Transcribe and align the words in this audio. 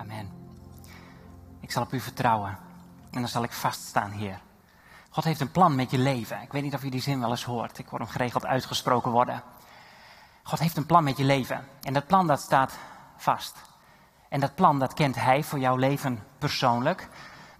Amen. 0.00 0.30
Ik 1.60 1.70
zal 1.70 1.82
op 1.82 1.92
u 1.92 2.00
vertrouwen 2.00 2.58
en 3.10 3.20
dan 3.20 3.28
zal 3.28 3.42
ik 3.42 3.52
vaststaan, 3.52 4.10
Heer. 4.10 4.40
God 5.10 5.24
heeft 5.24 5.40
een 5.40 5.50
plan 5.50 5.74
met 5.74 5.90
je 5.90 5.98
leven. 5.98 6.42
Ik 6.42 6.52
weet 6.52 6.62
niet 6.62 6.74
of 6.74 6.82
je 6.82 6.90
die 6.90 7.00
zin 7.00 7.20
wel 7.20 7.30
eens 7.30 7.44
hoort. 7.44 7.78
Ik 7.78 7.86
hoor 7.86 7.98
hem 7.98 8.08
geregeld 8.08 8.46
uitgesproken 8.46 9.10
worden. 9.10 9.42
God 10.42 10.58
heeft 10.58 10.76
een 10.76 10.86
plan 10.86 11.04
met 11.04 11.16
je 11.16 11.24
leven. 11.24 11.66
En 11.82 11.92
dat 11.92 12.06
plan 12.06 12.26
dat 12.26 12.40
staat 12.40 12.78
vast. 13.16 13.56
En 14.28 14.40
dat 14.40 14.54
plan 14.54 14.78
dat 14.78 14.94
kent 14.94 15.14
Hij 15.14 15.42
voor 15.42 15.58
jouw 15.58 15.76
leven 15.76 16.22
persoonlijk. 16.38 17.08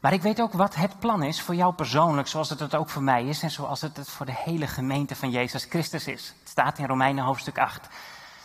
Maar 0.00 0.12
ik 0.12 0.22
weet 0.22 0.40
ook 0.40 0.52
wat 0.52 0.74
het 0.74 0.98
plan 0.98 1.22
is 1.22 1.40
voor 1.40 1.54
jou 1.54 1.74
persoonlijk, 1.74 2.28
zoals 2.28 2.48
het 2.50 2.60
het 2.60 2.74
ook 2.74 2.88
voor 2.88 3.02
mij 3.02 3.24
is 3.24 3.42
en 3.42 3.50
zoals 3.50 3.80
het 3.80 3.96
het 3.96 4.10
voor 4.10 4.26
de 4.26 4.36
hele 4.36 4.66
gemeente 4.66 5.16
van 5.16 5.30
Jezus 5.30 5.64
Christus 5.64 6.06
is. 6.06 6.34
Het 6.40 6.48
staat 6.48 6.78
in 6.78 6.86
Romeinen 6.86 7.24
hoofdstuk 7.24 7.58
8 7.58 7.88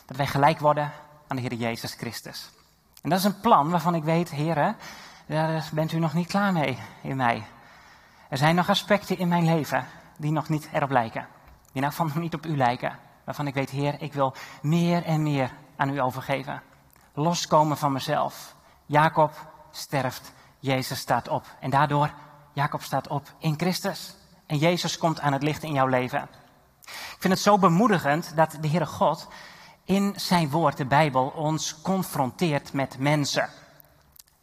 dat 0.05 0.17
wij 0.17 0.27
gelijk 0.27 0.59
worden 0.59 0.91
aan 1.27 1.35
de 1.35 1.41
Heer 1.41 1.53
Jezus 1.53 1.93
Christus. 1.93 2.54
En 3.05 3.11
dat 3.11 3.19
is 3.19 3.25
een 3.25 3.39
plan 3.39 3.69
waarvan 3.69 3.95
ik 3.95 4.03
weet, 4.03 4.29
heren, 4.29 4.75
daar 5.25 5.69
bent 5.73 5.91
u 5.91 5.99
nog 5.99 6.13
niet 6.13 6.27
klaar 6.27 6.53
mee 6.53 6.77
in 7.01 7.15
mij. 7.15 7.43
Er 8.29 8.37
zijn 8.37 8.55
nog 8.55 8.69
aspecten 8.69 9.17
in 9.17 9.27
mijn 9.27 9.45
leven 9.45 9.85
die 10.17 10.31
nog 10.31 10.49
niet 10.49 10.69
erop 10.73 10.89
lijken. 10.89 11.27
Die 11.71 11.81
nou 11.81 11.93
van 11.93 12.11
niet 12.15 12.33
op 12.33 12.45
u 12.45 12.57
lijken. 12.57 12.97
Waarvan 13.23 13.47
ik 13.47 13.53
weet, 13.53 13.69
Heer, 13.69 14.01
ik 14.01 14.13
wil 14.13 14.33
meer 14.61 15.03
en 15.03 15.23
meer 15.23 15.51
aan 15.75 15.89
u 15.89 16.01
overgeven. 16.01 16.61
Loskomen 17.13 17.77
van 17.77 17.91
mezelf. 17.91 18.55
Jacob 18.85 19.31
sterft, 19.71 20.33
Jezus 20.59 20.99
staat 20.99 21.27
op. 21.27 21.45
En 21.59 21.69
daardoor, 21.69 22.09
Jacob 22.53 22.81
staat 22.81 23.07
op 23.07 23.33
in 23.37 23.53
Christus. 23.57 24.15
En 24.45 24.57
Jezus 24.57 24.97
komt 24.97 25.19
aan 25.19 25.33
het 25.33 25.43
licht 25.43 25.63
in 25.63 25.73
jouw 25.73 25.87
leven. 25.87 26.27
Ik 26.85 27.17
vind 27.19 27.33
het 27.33 27.41
zo 27.41 27.57
bemoedigend 27.57 28.35
dat 28.35 28.57
de 28.61 28.67
Heere 28.67 28.85
God 28.85 29.27
in 29.85 30.13
zijn 30.15 30.49
woord, 30.49 30.77
de 30.77 30.85
Bijbel, 30.85 31.33
ons 31.35 31.81
confronteert 31.81 32.73
met 32.73 32.99
mensen. 32.99 33.49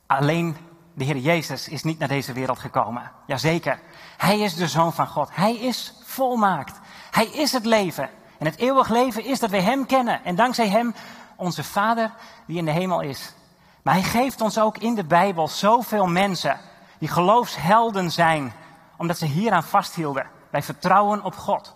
Alleen 0.07 0.57
de 0.95 1.05
Heer 1.05 1.17
Jezus 1.17 1.69
is 1.69 1.83
niet 1.83 1.99
naar 1.99 2.09
deze 2.09 2.33
wereld 2.33 2.59
gekomen. 2.59 3.11
Jazeker. 3.27 3.81
Hij 4.17 4.39
is 4.39 4.55
de 4.55 4.69
Zoon 4.69 4.93
van 4.93 5.07
God. 5.07 5.29
Hij 5.33 5.57
is 5.57 5.95
volmaakt. 6.05 6.81
Hij 7.11 7.27
is 7.27 7.53
het 7.53 7.65
leven. 7.65 8.11
En 8.39 8.47
het 8.47 8.57
eeuwig 8.57 8.89
leven 8.89 9.25
is 9.25 9.39
dat 9.39 9.51
wij 9.51 9.63
Hem 9.63 9.87
kennen. 9.87 10.25
En 10.25 10.37
dankzij 10.37 10.69
Hem 10.69 10.95
onze 11.37 11.65
Vader 11.65 12.13
die 12.47 12.59
in 12.59 12.65
de 12.65 12.71
hemel 12.71 13.01
is. 13.01 13.35
Maar 13.83 13.95
Hij 13.95 14.03
geeft 14.03 14.41
ons 14.41 14.59
ook 14.59 14.79
in 14.79 14.95
de 14.95 15.05
Bijbel 15.05 15.49
zoveel 15.49 16.07
mensen 16.07 16.61
die 16.99 17.09
geloofshelden 17.09 18.11
zijn, 18.11 18.53
omdat 18.97 19.19
ze 19.19 19.27
hieraan 19.27 19.63
vasthielden. 19.63 20.27
Wij 20.51 20.63
vertrouwen 20.63 21.25
op 21.25 21.37
God. 21.37 21.75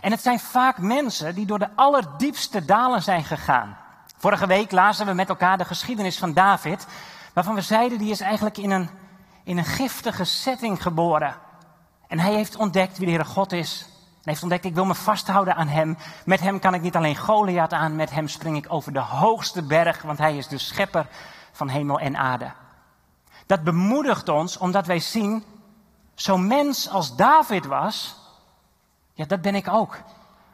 En 0.00 0.10
het 0.10 0.22
zijn 0.22 0.40
vaak 0.40 0.78
mensen 0.78 1.34
die 1.34 1.46
door 1.46 1.58
de 1.58 1.68
allerdiepste 1.74 2.64
dalen 2.64 3.02
zijn 3.02 3.24
gegaan. 3.24 3.76
Vorige 4.16 4.46
week 4.46 4.70
lazen 4.70 5.06
we 5.06 5.12
met 5.12 5.28
elkaar 5.28 5.58
de 5.58 5.64
geschiedenis 5.64 6.18
van 6.18 6.32
David, 6.32 6.86
waarvan 7.32 7.54
we 7.54 7.60
zeiden 7.60 7.98
die 7.98 8.10
is 8.10 8.20
eigenlijk 8.20 8.56
in 8.56 8.70
een, 8.70 8.90
in 9.44 9.58
een 9.58 9.64
giftige 9.64 10.24
setting 10.24 10.82
geboren. 10.82 11.34
En 12.06 12.18
hij 12.18 12.32
heeft 12.32 12.56
ontdekt 12.56 12.98
wie 12.98 13.06
de 13.06 13.12
Heere 13.12 13.28
God 13.28 13.52
is. 13.52 13.86
Hij 13.90 14.32
heeft 14.32 14.42
ontdekt, 14.42 14.64
ik 14.64 14.74
wil 14.74 14.84
me 14.84 14.94
vasthouden 14.94 15.56
aan 15.56 15.68
hem. 15.68 15.96
Met 16.24 16.40
hem 16.40 16.58
kan 16.58 16.74
ik 16.74 16.82
niet 16.82 16.96
alleen 16.96 17.16
Goliath 17.16 17.72
aan, 17.72 17.96
met 17.96 18.10
hem 18.10 18.28
spring 18.28 18.56
ik 18.56 18.66
over 18.68 18.92
de 18.92 19.00
hoogste 19.00 19.62
berg, 19.62 20.02
want 20.02 20.18
hij 20.18 20.36
is 20.36 20.48
de 20.48 20.58
schepper 20.58 21.06
van 21.52 21.68
hemel 21.68 21.98
en 21.98 22.16
aarde. 22.16 22.52
Dat 23.46 23.62
bemoedigt 23.62 24.28
ons 24.28 24.58
omdat 24.58 24.86
wij 24.86 25.00
zien, 25.00 25.44
zo'n 26.14 26.46
mens 26.46 26.88
als 26.88 27.16
David 27.16 27.66
was, 27.66 28.19
ja, 29.20 29.26
dat 29.26 29.40
ben 29.40 29.54
ik 29.54 29.68
ook. 29.68 29.96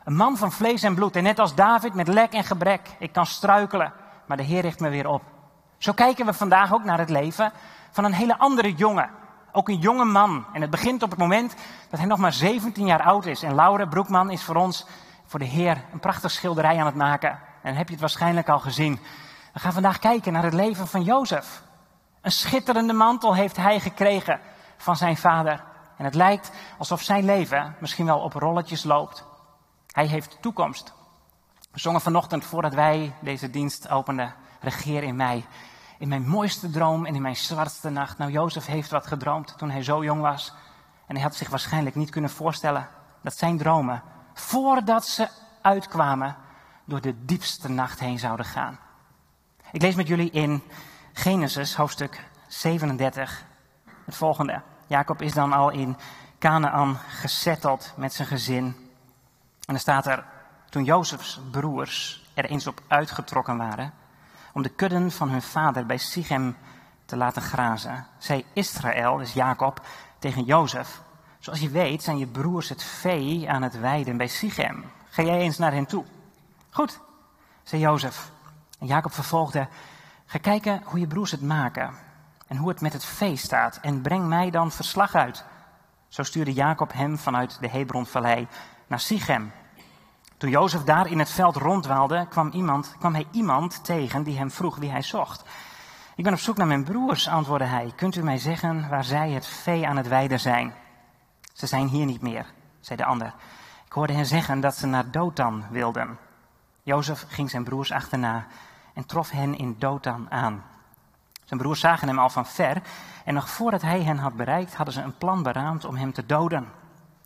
Een 0.05 0.17
man 0.17 0.37
van 0.37 0.53
vlees 0.53 0.83
en 0.83 0.95
bloed. 0.95 1.17
En 1.17 1.23
net 1.23 1.39
als 1.39 1.55
David 1.55 1.95
met 1.95 2.09
lek 2.09 2.33
en 2.33 2.45
gebrek. 2.45 2.81
Ik 2.99 3.13
kan 3.13 3.27
struikelen, 3.27 3.93
maar 4.27 4.37
de 4.37 4.43
Heer 4.43 4.61
richt 4.61 4.81
me 4.81 4.89
weer 4.89 5.09
op. 5.09 5.23
Zo 5.79 5.93
kijken 5.93 6.27
we 6.27 6.33
vandaag 6.33 6.73
ook 6.73 6.85
naar 6.85 6.99
het 6.99 7.11
leven 7.11 7.53
van 7.91 8.05
een 8.05 8.13
hele 8.13 8.39
andere 8.39 8.75
jongen. 8.75 9.11
Ook 9.53 9.69
een 9.69 9.79
jonge 9.79 10.05
man. 10.05 10.47
En 10.53 10.61
het 10.61 10.71
begint 10.71 11.03
op 11.03 11.11
het 11.11 11.19
moment 11.19 11.55
dat 11.91 11.99
hij 11.99 12.09
nog 12.09 12.19
maar 12.19 12.33
17 12.33 12.87
jaar 12.87 13.03
oud 13.03 13.27
is. 13.27 13.43
En 13.43 13.55
Laura 13.55 13.87
Broekman 13.87 14.31
is 14.31 14.43
voor 14.43 14.57
ons, 14.57 14.87
voor 15.27 15.39
de 15.39 15.45
Heer, 15.45 15.85
een 15.93 16.01
prachtig 16.01 16.31
schilderij 16.31 16.79
aan 16.79 16.87
het 16.87 16.95
maken. 16.95 17.39
En 17.63 17.75
heb 17.75 17.87
je 17.87 17.93
het 17.93 18.01
waarschijnlijk 18.01 18.49
al 18.49 18.59
gezien. 18.59 19.01
We 19.53 19.61
gaan 19.61 19.73
vandaag 19.73 19.99
kijken 19.99 20.33
naar 20.33 20.45
het 20.45 20.55
leven 20.55 20.87
van 20.87 21.03
Jozef. 21.03 21.63
Een 22.21 22.33
schitterende 22.33 22.93
mantel 22.93 23.35
heeft 23.35 23.57
hij 23.57 23.81
gekregen 23.81 24.41
van 24.77 24.97
zijn 24.97 25.17
vader. 25.17 25.65
En 25.97 26.05
het 26.05 26.15
lijkt 26.15 26.51
alsof 26.79 27.03
zijn 27.03 27.25
leven 27.25 27.77
misschien 27.81 28.07
wel 28.07 28.19
op 28.19 28.33
rolletjes 28.33 28.85
loopt. 28.85 29.25
Hij 29.87 30.07
heeft 30.07 30.39
toekomst. 30.41 30.95
We 31.71 31.81
zongen 31.81 32.01
vanochtend 32.01 32.45
voordat 32.45 32.75
wij 32.75 33.15
deze 33.21 33.51
dienst 33.51 33.89
openden, 33.89 34.35
regeer 34.61 35.03
in 35.03 35.17
mij. 35.17 35.45
In 35.99 36.09
mijn 36.09 36.29
mooiste 36.29 36.71
droom 36.71 37.07
en 37.07 37.15
in 37.15 37.23
mijn 37.23 37.37
zwartste 37.37 37.91
nacht. 37.91 38.19
Nou, 38.19 38.31
Jozef 38.31 38.67
heeft 38.67 38.91
wat 38.91 39.07
gedroomd 39.07 39.59
toen 39.59 39.71
hij 39.71 39.83
zo 39.83 40.05
jong 40.05 40.21
was. 40.21 40.55
En 41.07 41.15
hij 41.15 41.25
had 41.25 41.35
zich 41.35 41.49
waarschijnlijk 41.49 41.95
niet 41.97 42.11
kunnen 42.11 42.31
voorstellen 42.31 42.89
dat 43.23 43.37
zijn 43.37 43.59
dromen, 43.59 44.03
voordat 44.35 45.07
ze 45.07 45.29
uitkwamen, 45.63 46.37
door 46.85 47.01
de 47.01 47.25
diepste 47.25 47.71
nacht 47.71 48.01
heen 48.01 48.19
zouden 48.19 48.47
gaan. 48.47 48.79
Ik 49.73 49.83
lees 49.83 49.95
met 49.95 50.09
jullie 50.09 50.31
in 50.31 50.63
Genesis 51.13 51.75
hoofdstuk 51.75 52.29
37 52.47 53.45
het 54.05 54.17
volgende. 54.17 54.63
Jacob 54.87 55.23
is 55.23 55.33
dan 55.33 55.53
al 55.53 55.71
in 55.71 55.97
Canaan 56.39 56.99
gezetteld 57.09 57.93
met 57.97 58.13
zijn 58.13 58.29
gezin. 58.29 58.65
En 58.65 58.75
dan 59.67 59.79
staat 59.79 60.07
er, 60.07 60.25
toen 60.69 60.85
Jozefs 60.85 61.41
broers 61.51 62.25
er 62.35 62.45
eens 62.45 62.67
op 62.67 62.81
uitgetrokken 62.89 63.57
waren, 63.57 63.93
om 64.53 64.63
de 64.63 64.69
kudden 64.69 65.11
van 65.11 65.29
hun 65.29 65.43
vader 65.43 65.87
bij 65.87 65.97
Sichem 65.97 66.57
te 67.05 67.17
laten 67.17 67.43
grazen, 67.43 68.07
zei 68.19 68.45
Israël, 68.53 69.17
dus 69.17 69.33
Jacob, 69.33 69.87
tegen 70.19 70.45
Jozef, 70.45 71.01
zoals 71.39 71.61
je 71.61 71.69
weet 71.69 72.03
zijn 72.03 72.19
je 72.19 72.27
broers 72.27 72.69
het 72.69 72.83
vee 72.83 73.51
aan 73.51 73.63
het 73.63 73.81
weiden 73.81 74.17
bij 74.17 74.29
Sichem. 74.29 74.85
Ga 75.11 75.23
jij 75.23 75.39
eens 75.39 75.59
naar 75.59 75.73
hen 75.73 75.87
toe? 75.87 76.05
Goed, 76.71 77.01
zei 77.63 77.83
Jozef. 77.83 78.31
En 78.79 78.87
Jacob 78.87 79.13
vervolgde, 79.13 79.69
ga 80.27 80.39
kijken 80.39 80.83
hoe 80.85 81.01
je 81.01 81.07
broers 81.07 81.31
het 81.31 81.43
maken 81.43 82.06
en 82.47 82.57
hoe 82.57 82.69
het 82.69 82.81
met 82.81 82.93
het 82.93 83.05
vee 83.05 83.37
staat 83.37 83.79
en 83.83 84.01
breng 84.01 84.27
mij 84.27 84.51
dan 84.51 84.71
verslag 84.73 85.15
uit. 85.15 85.45
Zo 86.09 86.23
stuurde 86.23 86.53
Jacob 86.53 86.93
hem 86.93 87.19
vanuit 87.19 87.61
de 87.61 87.69
Hebronvallei 87.69 88.49
naar 88.87 89.01
Sichem. 89.01 89.53
Toen 90.37 90.51
Jozef 90.51 90.83
daar 90.83 91.11
in 91.11 91.19
het 91.19 91.31
veld 91.31 91.57
rondwaalde, 91.57 92.27
kwam, 92.29 92.51
iemand, 92.51 92.95
kwam 92.99 93.15
hij 93.15 93.27
iemand 93.31 93.85
tegen 93.85 94.23
die 94.23 94.39
hem 94.39 94.51
vroeg 94.51 94.77
wie 94.77 94.91
hij 94.91 95.03
zocht. 95.03 95.45
Ik 96.17 96.25
ben 96.25 96.33
op 96.33 96.39
zoek 96.39 96.57
naar 96.57 96.67
mijn 96.67 96.85
broers, 96.85 97.29
antwoordde 97.29 97.67
hij. 97.67 97.93
Kunt 97.97 98.17
u 98.17 98.23
mij 98.23 98.39
zeggen 98.39 98.89
waar 98.89 99.05
zij 99.05 99.31
het 99.31 99.47
vee 99.47 99.87
aan 99.87 99.97
het 99.97 100.09
weiden 100.09 100.41
zijn? 100.41 100.75
Ze 101.53 101.67
zijn 101.67 101.87
hier 101.87 102.07
niet 102.07 102.23
meer, 102.23 102.47
zei 102.81 102.99
de 102.99 103.05
ander. 103.05 103.35
Ik 103.87 103.93
hoorde 103.93 104.13
hen 104.13 104.27
zeggen 104.27 104.61
dat 104.61 104.77
ze 104.77 104.87
naar 104.87 105.11
Dothan 105.11 105.65
wilden. 105.71 106.19
Jozef 106.83 107.25
ging 107.29 107.51
zijn 107.51 107.65
broers 107.65 107.93
achterna 107.93 108.47
en 108.95 109.07
trof 109.07 109.31
hen 109.31 109.59
in 109.59 109.77
Dothan 109.79 110.31
aan. 110.31 110.65
Zijn 111.47 111.61
broers 111.61 111.81
zagen 111.81 112.09
hem 112.09 112.19
al 112.19 112.31
van 112.31 112.47
ver 112.47 112.83
en 113.25 113.35
nog 113.35 113.51
voordat 113.51 113.83
hij 113.83 114.03
hen 114.03 114.19
had 114.19 114.37
bereikt, 114.37 114.75
hadden 114.75 114.95
ze 114.95 115.03
een 115.03 115.17
plan 115.19 115.43
beraamd 115.43 115.85
om 115.85 115.97
hem 115.97 116.13
te 116.13 116.27
doden. 116.27 116.69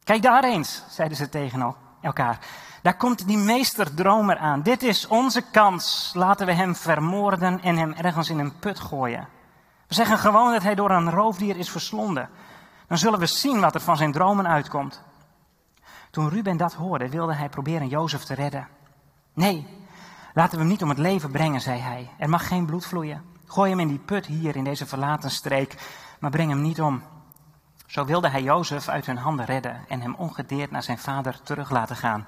Kijk 0.05 0.23
daar 0.23 0.45
eens, 0.45 0.83
zeiden 0.89 1.17
ze 1.17 1.29
tegen 1.29 1.75
elkaar. 2.01 2.39
Daar 2.83 2.97
komt 2.97 3.27
die 3.27 3.39
meesterdromer 3.39 4.39
aan. 4.39 4.63
Dit 4.63 4.83
is 4.83 5.07
onze 5.07 5.43
kans. 5.51 6.13
Laten 6.15 6.47
we 6.47 6.53
hem 6.53 6.77
vermoorden 6.77 7.63
en 7.63 7.77
hem 7.77 7.93
ergens 7.93 8.31
in 8.31 8.39
een 8.39 8.59
put 8.59 8.81
gooien. 8.81 9.29
We 9.87 9.95
zeggen 9.95 10.19
gewoon 10.19 10.53
dat 10.53 10.63
hij 10.63 10.75
door 10.75 10.91
een 10.91 11.11
roofdier 11.11 11.57
is 11.57 11.71
verslonden. 11.71 12.29
Dan 12.87 12.99
zullen 12.99 13.19
we 13.19 13.27
zien 13.27 13.61
wat 13.61 13.75
er 13.75 13.81
van 13.81 13.97
zijn 13.97 14.13
dromen 14.13 14.47
uitkomt. 14.47 15.03
Toen 16.11 16.29
Ruben 16.29 16.57
dat 16.57 16.75
hoorde, 16.75 17.09
wilde 17.09 17.35
hij 17.35 17.49
proberen 17.49 17.89
Jozef 17.89 18.23
te 18.23 18.35
redden. 18.35 18.69
Nee, 19.35 19.67
laten 20.35 20.53
we 20.53 20.59
hem 20.59 20.69
niet 20.69 20.83
om 20.83 20.89
het 20.89 20.99
leven 20.99 21.31
brengen, 21.31 21.61
zei 21.61 21.81
hij. 21.81 22.11
Er 22.19 22.29
mag 22.29 22.49
geen 22.49 22.67
bloed 22.67 22.87
vloeien. 22.87 23.30
Gooi 23.51 23.71
hem 23.71 23.81
in 23.81 23.89
die 23.89 23.99
put 23.99 24.27
hier 24.27 24.57
in 24.57 24.65
deze 24.65 24.87
verlaten 24.87 25.31
streek, 25.31 25.75
maar 26.19 26.31
breng 26.31 26.51
hem 26.51 26.63
niet 26.63 26.81
om. 26.81 27.03
Zo 27.87 28.05
wilde 28.05 28.29
hij 28.29 28.43
Jozef 28.43 28.89
uit 28.89 29.07
hun 29.07 29.17
handen 29.17 29.45
redden 29.45 29.85
en 29.89 30.01
hem 30.01 30.15
ongedeerd 30.15 30.71
naar 30.71 30.83
zijn 30.83 30.99
vader 30.99 31.43
terug 31.43 31.71
laten 31.71 31.97
gaan. 31.97 32.27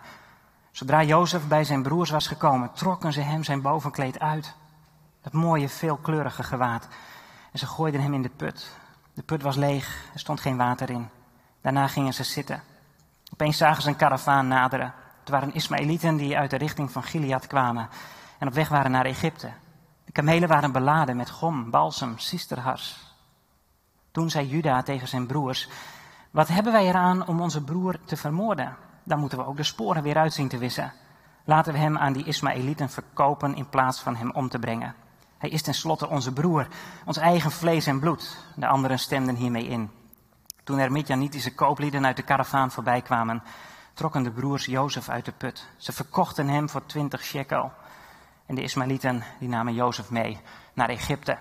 Zodra 0.70 1.02
Jozef 1.02 1.49
bij 1.49 1.64
zijn 1.64 1.82
broers 1.82 2.11
was 2.11 2.26
gekomen, 2.26 2.73
trokken 2.73 3.12
ze 3.12 3.20
hem 3.20 3.44
zijn 3.44 3.62
bovenkleed 3.62 4.19
uit. 4.19 4.55
Dat 5.20 5.32
mooie, 5.32 5.69
veelkleurige 5.69 6.43
gewaad. 6.43 6.88
En 7.52 7.58
ze 7.58 7.67
gooiden 7.67 8.02
hem 8.02 8.14
in 8.14 8.23
de 8.23 8.31
put. 8.37 8.76
De 9.14 9.23
put 9.23 9.43
was 9.43 9.56
leeg, 9.56 10.11
er 10.12 10.20
stond 10.20 10.41
geen 10.41 10.56
water 10.56 10.91
in. 10.91 11.08
Daarna 11.61 11.88
gingen 11.88 12.14
ze 12.14 12.25
zitten. 12.25 12.62
Opeens 13.32 13.56
zagen 13.56 13.82
ze 13.82 13.88
een 13.88 13.96
karavaan 13.96 14.49
naderen. 14.49 14.94
Het 15.20 15.29
waren 15.29 15.55
Ismaëlieten 15.55 16.17
die 16.17 16.38
uit 16.38 16.50
de 16.50 16.56
richting 16.56 16.91
van 16.91 17.02
Gilead 17.02 17.46
kwamen 17.46 17.88
en 18.38 18.46
op 18.46 18.55
weg 18.55 18.69
waren 18.69 18.91
naar 18.91 19.05
Egypte. 19.05 19.50
De 20.12 20.20
kamelen 20.20 20.49
waren 20.49 20.73
beladen 20.73 21.17
met 21.17 21.31
gom, 21.31 21.70
balsem, 21.70 22.19
sisterhars. 22.19 22.97
Toen 24.11 24.31
zei 24.31 24.47
Juda 24.47 24.82
tegen 24.82 25.09
zijn 25.09 25.26
broers: 25.26 25.69
Wat 26.31 26.49
hebben 26.49 26.73
wij 26.73 26.87
eraan 26.87 27.26
om 27.26 27.41
onze 27.41 27.64
broer 27.64 27.99
te 28.05 28.17
vermoorden? 28.17 28.76
Dan 29.05 29.19
moeten 29.19 29.38
we 29.38 29.47
ook 29.47 29.56
de 29.56 29.62
sporen 29.62 30.03
weer 30.03 30.17
uitzien 30.17 30.49
te 30.49 30.59
wissen. 30.59 30.93
Laten 31.44 31.73
we 31.73 31.79
hem 31.79 31.99
aan 31.99 32.12
die 32.12 32.25
Ismaëlieten 32.25 32.91
verkopen 32.91 33.55
in 33.55 33.69
plaats 33.69 34.00
van 34.00 34.17
hem 34.17 34.31
om 34.31 34.49
te 34.49 34.59
brengen. 34.59 34.94
Hij 35.38 35.50
is 35.50 35.62
tenslotte 35.62 36.09
onze 36.09 36.32
broer, 36.32 36.67
ons 37.05 37.17
eigen 37.17 37.50
vlees 37.50 37.87
en 37.87 38.00
bloed. 38.00 38.37
De 38.56 38.67
anderen 38.67 38.99
stemden 38.99 39.35
hiermee 39.35 39.67
in. 39.67 39.91
Toen 40.65 40.79
er 40.79 40.93
Midjanitische 40.93 41.55
kooplieden 41.55 42.06
uit 42.06 42.17
de 42.17 42.23
karavaan 42.23 42.70
voorbij 42.70 43.03
kwamen, 43.03 43.43
trokken 43.94 44.23
de 44.23 44.31
broers 44.31 44.65
Jozef 44.65 45.08
uit 45.08 45.25
de 45.25 45.32
put. 45.32 45.69
Ze 45.76 45.93
verkochten 45.93 46.49
hem 46.49 46.69
voor 46.69 46.87
twintig 46.87 47.25
shekel. 47.25 47.73
En 48.47 48.55
de 48.55 48.62
Ismaëlieten 48.62 49.23
die 49.39 49.49
namen 49.49 49.75
Jozef 49.75 50.11
mee 50.11 50.41
naar 50.75 50.89
Egypte. 50.89 51.33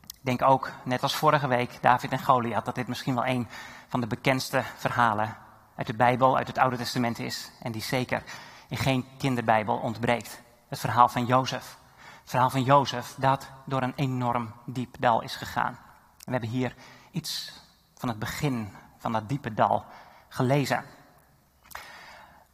Ik 0.00 0.26
denk 0.26 0.42
ook, 0.42 0.70
net 0.84 1.02
als 1.02 1.16
vorige 1.16 1.48
week, 1.48 1.78
David 1.80 2.12
en 2.12 2.24
Goliath, 2.24 2.64
dat 2.64 2.74
dit 2.74 2.88
misschien 2.88 3.14
wel 3.14 3.26
een 3.26 3.48
van 3.88 4.00
de 4.00 4.06
bekendste 4.06 4.62
verhalen 4.76 5.36
uit 5.76 5.86
de 5.86 5.94
Bijbel, 5.94 6.36
uit 6.36 6.46
het 6.46 6.58
Oude 6.58 6.76
Testament 6.76 7.18
is. 7.18 7.50
En 7.62 7.72
die 7.72 7.82
zeker 7.82 8.22
in 8.68 8.76
geen 8.76 9.06
kinderbijbel 9.18 9.76
ontbreekt. 9.76 10.42
Het 10.68 10.78
verhaal 10.78 11.08
van 11.08 11.26
Jozef. 11.26 11.78
Het 12.20 12.30
verhaal 12.30 12.50
van 12.50 12.62
Jozef 12.62 13.14
dat 13.18 13.50
door 13.64 13.82
een 13.82 13.92
enorm 13.96 14.52
diep 14.66 14.96
dal 14.98 15.22
is 15.22 15.36
gegaan. 15.36 15.72
En 15.72 16.24
we 16.24 16.30
hebben 16.32 16.48
hier 16.48 16.74
iets 17.10 17.52
van 17.96 18.08
het 18.08 18.18
begin 18.18 18.72
van 18.98 19.12
dat 19.12 19.28
diepe 19.28 19.54
dal 19.54 19.84
gelezen. 20.28 20.84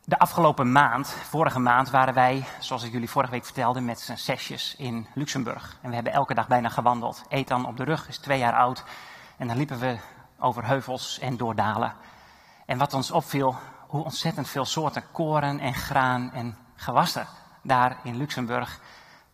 De 0.09 0.19
afgelopen 0.19 0.73
maand, 0.73 1.09
vorige 1.09 1.59
maand, 1.59 1.91
waren 1.91 2.15
wij, 2.15 2.45
zoals 2.61 2.83
ik 2.83 2.93
jullie 2.93 3.11
vorige 3.11 3.33
week 3.33 3.45
vertelde, 3.45 3.81
met 3.81 4.01
z'n 4.01 4.15
zesjes 4.15 4.75
in 4.79 5.07
Luxemburg. 5.15 5.79
En 5.83 5.89
we 5.89 5.95
hebben 5.95 6.13
elke 6.13 6.35
dag 6.35 6.49
bijna 6.49 6.69
gewandeld. 6.69 7.25
Ethan 7.29 7.67
op 7.67 7.77
de 7.77 7.85
rug 7.85 8.09
is 8.09 8.19
twee 8.19 8.39
jaar 8.39 8.53
oud. 8.53 8.85
En 9.37 9.47
dan 9.47 9.57
liepen 9.57 9.79
we 9.79 9.99
over 10.39 10.67
heuvels 10.67 11.19
en 11.19 11.37
door 11.37 11.55
dalen. 11.55 11.95
En 12.67 12.79
wat 12.79 12.95
ons 12.95 13.11
opviel, 13.11 13.57
hoe 13.87 14.05
ontzettend 14.05 14.49
veel 14.49 14.65
soorten 14.65 15.05
koren 15.13 15.61
en 15.61 15.75
graan 15.75 16.33
en 16.33 16.57
gewassen 16.75 17.27
daar 17.63 17.97
in 18.03 18.17
Luxemburg 18.17 18.81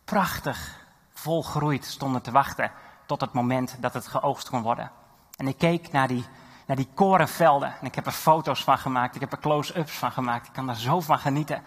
prachtig 0.03 0.85
volgroeid 1.13 1.85
stonden 1.85 2.21
te 2.21 2.31
wachten 2.31 2.71
tot 3.05 3.21
het 3.21 3.33
moment 3.33 3.77
dat 3.79 3.93
het 3.93 4.07
geoogst 4.07 4.49
kon 4.49 4.61
worden. 4.61 4.91
En 5.37 5.47
ik 5.47 5.57
keek 5.57 5.91
naar 5.91 6.07
die, 6.07 6.25
naar 6.65 6.75
die 6.75 6.89
korenvelden 6.93 7.73
en 7.79 7.85
ik 7.85 7.95
heb 7.95 8.05
er 8.05 8.11
foto's 8.11 8.63
van 8.63 8.77
gemaakt, 8.77 9.15
ik 9.15 9.21
heb 9.21 9.31
er 9.31 9.39
close-ups 9.39 9.97
van 9.97 10.11
gemaakt, 10.11 10.47
ik 10.47 10.53
kan 10.53 10.65
daar 10.65 10.75
zo 10.75 10.99
van 10.99 11.19
genieten. 11.19 11.63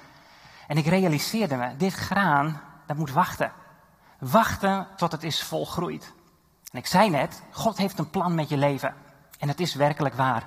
En 0.67 0.77
ik 0.77 0.87
realiseerde 0.87 1.57
me, 1.57 1.77
dit 1.77 1.93
graan, 1.93 2.61
dat 2.87 2.97
moet 2.97 3.11
wachten. 3.11 3.53
Wachten 4.19 4.87
tot 4.97 5.13
het 5.13 5.23
is 5.23 5.43
volgroeid. 5.43 6.15
En 6.73 6.79
ik 6.79 6.87
zei 6.87 7.11
net, 7.11 7.43
God 7.51 7.77
heeft 7.77 7.99
een 7.99 8.11
plan 8.11 8.35
met 8.35 8.49
je 8.49 8.57
leven. 8.57 8.95
En 9.39 9.49
het 9.49 9.61
is 9.61 9.75
werkelijk 9.75 10.15
waar. 10.15 10.47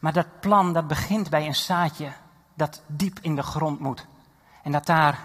Maar 0.00 0.12
dat 0.12 0.40
plan, 0.40 0.72
dat 0.72 0.86
begint 0.86 1.30
bij 1.30 1.46
een 1.46 1.54
zaadje 1.54 2.12
dat 2.54 2.82
diep 2.86 3.18
in 3.20 3.34
de 3.34 3.42
grond 3.42 3.80
moet. 3.80 4.06
En 4.62 4.72
dat 4.72 4.86
daar 4.86 5.18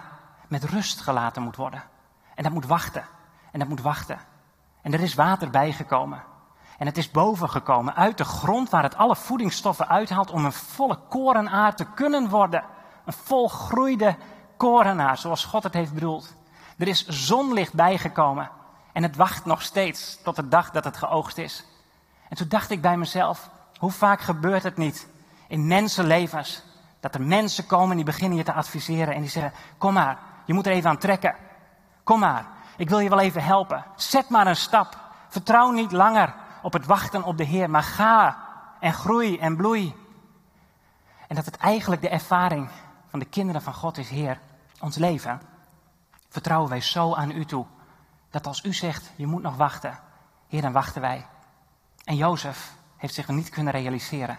met 0.48 0.64
rust 0.64 1.00
gelaten 1.00 1.42
moet 1.42 1.56
worden. 1.56 1.82
En 2.34 2.42
dat 2.42 2.52
moet 2.52 2.66
wachten. 2.66 3.04
En 3.52 3.58
dat 3.58 3.68
moet 3.68 3.80
wachten. 3.80 4.18
En 4.82 4.92
er 4.92 5.00
is 5.00 5.14
water 5.14 5.50
bijgekomen. 5.50 6.22
En 6.78 6.86
het 6.86 6.98
is 6.98 7.10
bovengekomen 7.10 7.94
uit 7.94 8.18
de 8.18 8.24
grond 8.24 8.70
waar 8.70 8.82
het 8.82 8.96
alle 8.96 9.16
voedingsstoffen 9.16 9.88
uithaalt 9.88 10.30
om 10.30 10.44
een 10.44 10.52
volle 10.52 10.98
korenaar 11.08 11.74
te 11.74 11.86
kunnen 11.94 12.28
worden. 12.28 12.64
Een 13.04 13.12
volgroeide 13.12 14.16
korenaar, 14.56 15.18
zoals 15.18 15.44
God 15.44 15.62
het 15.62 15.74
heeft 15.74 15.94
bedoeld. 15.94 16.34
Er 16.78 16.88
is 16.88 17.06
zonlicht 17.06 17.74
bijgekomen. 17.74 18.50
En 18.92 19.02
het 19.02 19.16
wacht 19.16 19.44
nog 19.44 19.62
steeds 19.62 20.22
tot 20.22 20.36
de 20.36 20.48
dag 20.48 20.70
dat 20.70 20.84
het 20.84 20.96
geoogst 20.96 21.38
is. 21.38 21.64
En 22.28 22.36
toen 22.36 22.48
dacht 22.48 22.70
ik 22.70 22.80
bij 22.80 22.96
mezelf, 22.96 23.50
hoe 23.78 23.90
vaak 23.90 24.20
gebeurt 24.20 24.62
het 24.62 24.76
niet 24.76 25.08
in 25.48 25.66
mensenlevens 25.66 26.62
dat 27.00 27.14
er 27.14 27.22
mensen 27.22 27.66
komen 27.66 27.96
die 27.96 28.04
beginnen 28.04 28.38
je 28.38 28.44
te 28.44 28.52
adviseren 28.52 29.14
en 29.14 29.20
die 29.20 29.30
zeggen, 29.30 29.52
kom 29.78 29.92
maar, 29.92 30.18
je 30.44 30.54
moet 30.54 30.66
er 30.66 30.72
even 30.72 30.90
aan 30.90 30.98
trekken. 30.98 31.34
Kom 32.04 32.18
maar, 32.18 32.46
ik 32.76 32.88
wil 32.88 32.98
je 32.98 33.08
wel 33.08 33.20
even 33.20 33.44
helpen. 33.44 33.84
Zet 33.96 34.28
maar 34.28 34.46
een 34.46 34.56
stap. 34.56 34.96
Vertrouw 35.28 35.70
niet 35.70 35.92
langer 35.92 36.34
op 36.66 36.72
het 36.72 36.86
wachten 36.86 37.22
op 37.22 37.36
de 37.36 37.44
Heer, 37.44 37.70
maar 37.70 37.82
ga 37.82 38.38
en 38.80 38.92
groei 38.92 39.38
en 39.38 39.56
bloei. 39.56 39.94
En 41.28 41.36
dat 41.36 41.44
het 41.44 41.56
eigenlijk 41.56 42.02
de 42.02 42.08
ervaring 42.08 42.70
van 43.08 43.18
de 43.18 43.24
kinderen 43.24 43.62
van 43.62 43.74
God 43.74 43.98
is, 43.98 44.08
Heer, 44.08 44.40
ons 44.80 44.96
leven, 44.96 45.40
vertrouwen 46.28 46.70
wij 46.70 46.80
zo 46.80 47.14
aan 47.14 47.30
U 47.30 47.44
toe, 47.44 47.66
dat 48.30 48.46
als 48.46 48.64
U 48.64 48.72
zegt, 48.72 49.12
je 49.16 49.26
moet 49.26 49.42
nog 49.42 49.56
wachten, 49.56 49.98
Heer, 50.48 50.62
dan 50.62 50.72
wachten 50.72 51.00
wij. 51.00 51.26
En 52.04 52.16
Jozef 52.16 52.72
heeft 52.96 53.14
zich 53.14 53.28
niet 53.28 53.48
kunnen 53.48 53.72
realiseren 53.72 54.38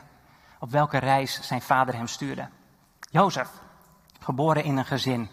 op 0.60 0.72
welke 0.72 0.98
reis 0.98 1.42
zijn 1.42 1.62
vader 1.62 1.96
hem 1.96 2.08
stuurde. 2.08 2.50
Jozef, 3.00 3.50
geboren 4.20 4.64
in 4.64 4.78
een 4.78 4.86
gezin 4.86 5.30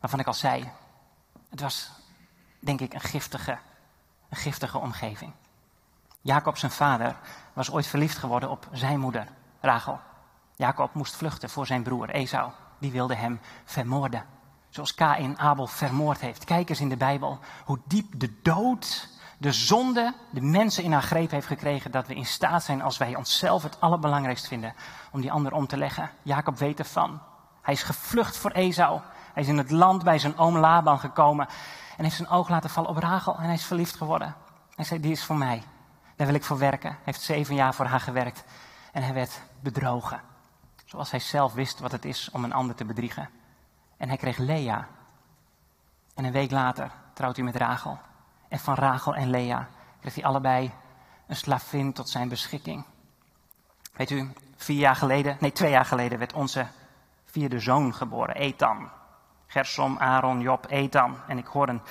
waarvan 0.00 0.20
ik 0.20 0.26
al 0.26 0.34
zei, 0.34 0.70
het 1.50 1.60
was 1.60 1.90
denk 2.58 2.80
ik 2.80 2.94
een 2.94 3.00
giftige, 3.00 3.58
een 4.28 4.36
giftige 4.36 4.78
omgeving. 4.78 5.32
Jacob, 6.26 6.56
zijn 6.56 6.72
vader, 6.72 7.16
was 7.52 7.70
ooit 7.70 7.86
verliefd 7.86 8.18
geworden 8.18 8.50
op 8.50 8.68
zijn 8.72 9.00
moeder, 9.00 9.26
Rachel. 9.60 10.00
Jacob 10.56 10.94
moest 10.94 11.16
vluchten 11.16 11.50
voor 11.50 11.66
zijn 11.66 11.82
broer 11.82 12.10
Esau. 12.10 12.50
Die 12.78 12.90
wilde 12.90 13.14
hem 13.14 13.40
vermoorden. 13.64 14.24
Zoals 14.68 14.94
Kain 14.94 15.38
Abel 15.38 15.66
vermoord 15.66 16.20
heeft. 16.20 16.44
Kijk 16.44 16.68
eens 16.68 16.80
in 16.80 16.88
de 16.88 16.96
Bijbel 16.96 17.38
hoe 17.64 17.78
diep 17.84 18.20
de 18.20 18.40
dood, 18.42 19.08
de 19.38 19.52
zonde, 19.52 20.14
de 20.30 20.40
mensen 20.40 20.82
in 20.82 20.92
haar 20.92 21.02
greep 21.02 21.30
heeft 21.30 21.46
gekregen. 21.46 21.90
Dat 21.90 22.06
we 22.06 22.14
in 22.14 22.26
staat 22.26 22.62
zijn, 22.62 22.82
als 22.82 22.98
wij 22.98 23.16
onszelf 23.16 23.62
het 23.62 23.80
allerbelangrijkst 23.80 24.48
vinden, 24.48 24.74
om 25.12 25.20
die 25.20 25.32
ander 25.32 25.52
om 25.52 25.66
te 25.66 25.76
leggen. 25.76 26.10
Jacob 26.22 26.58
weet 26.58 26.78
ervan. 26.78 27.20
Hij 27.62 27.74
is 27.74 27.82
gevlucht 27.82 28.36
voor 28.36 28.50
Esau. 28.50 29.00
Hij 29.32 29.42
is 29.42 29.48
in 29.48 29.58
het 29.58 29.70
land 29.70 30.04
bij 30.04 30.18
zijn 30.18 30.38
oom 30.38 30.56
Laban 30.56 30.98
gekomen. 30.98 31.48
En 31.96 32.04
heeft 32.04 32.16
zijn 32.16 32.28
oog 32.28 32.48
laten 32.48 32.70
vallen 32.70 32.90
op 32.90 32.96
Rachel. 32.96 33.36
En 33.36 33.44
hij 33.44 33.54
is 33.54 33.66
verliefd 33.66 33.96
geworden. 33.96 34.34
Hij 34.74 34.84
zei, 34.84 35.00
die 35.00 35.12
is 35.12 35.24
voor 35.24 35.36
mij. 35.36 35.62
Daar 36.16 36.26
wil 36.26 36.36
ik 36.36 36.44
voor 36.44 36.58
werken. 36.58 36.90
Hij 36.90 37.00
heeft 37.04 37.20
zeven 37.20 37.54
jaar 37.54 37.74
voor 37.74 37.86
haar 37.86 38.00
gewerkt. 38.00 38.44
En 38.92 39.02
hij 39.02 39.14
werd 39.14 39.42
bedrogen. 39.60 40.20
Zoals 40.84 41.10
hij 41.10 41.20
zelf 41.20 41.52
wist 41.52 41.80
wat 41.80 41.92
het 41.92 42.04
is 42.04 42.30
om 42.30 42.44
een 42.44 42.52
ander 42.52 42.76
te 42.76 42.84
bedriegen. 42.84 43.28
En 43.96 44.08
hij 44.08 44.16
kreeg 44.16 44.38
Lea. 44.38 44.88
En 46.14 46.24
een 46.24 46.32
week 46.32 46.50
later 46.50 46.90
trouwt 47.12 47.36
hij 47.36 47.44
met 47.44 47.56
Rachel. 47.56 47.98
En 48.48 48.58
van 48.58 48.74
Rachel 48.74 49.14
en 49.14 49.30
Lea 49.30 49.68
kreeg 50.00 50.14
hij 50.14 50.24
allebei 50.24 50.72
een 51.26 51.36
slavin 51.36 51.92
tot 51.92 52.08
zijn 52.08 52.28
beschikking. 52.28 52.84
Weet 53.92 54.10
u, 54.10 54.32
vier 54.56 54.78
jaar 54.78 54.96
geleden, 54.96 55.36
nee 55.40 55.52
twee 55.52 55.70
jaar 55.70 55.84
geleden 55.84 56.18
werd 56.18 56.32
onze 56.32 56.66
vierde 57.24 57.60
zoon 57.60 57.94
geboren, 57.94 58.34
Ethan. 58.34 58.90
Gersom, 59.46 59.98
Aaron, 59.98 60.40
Job, 60.40 60.66
Ethan. 60.68 61.16
En 61.28 61.38
ik 61.38 61.46
hoorde 61.46 61.72
een 61.72 61.82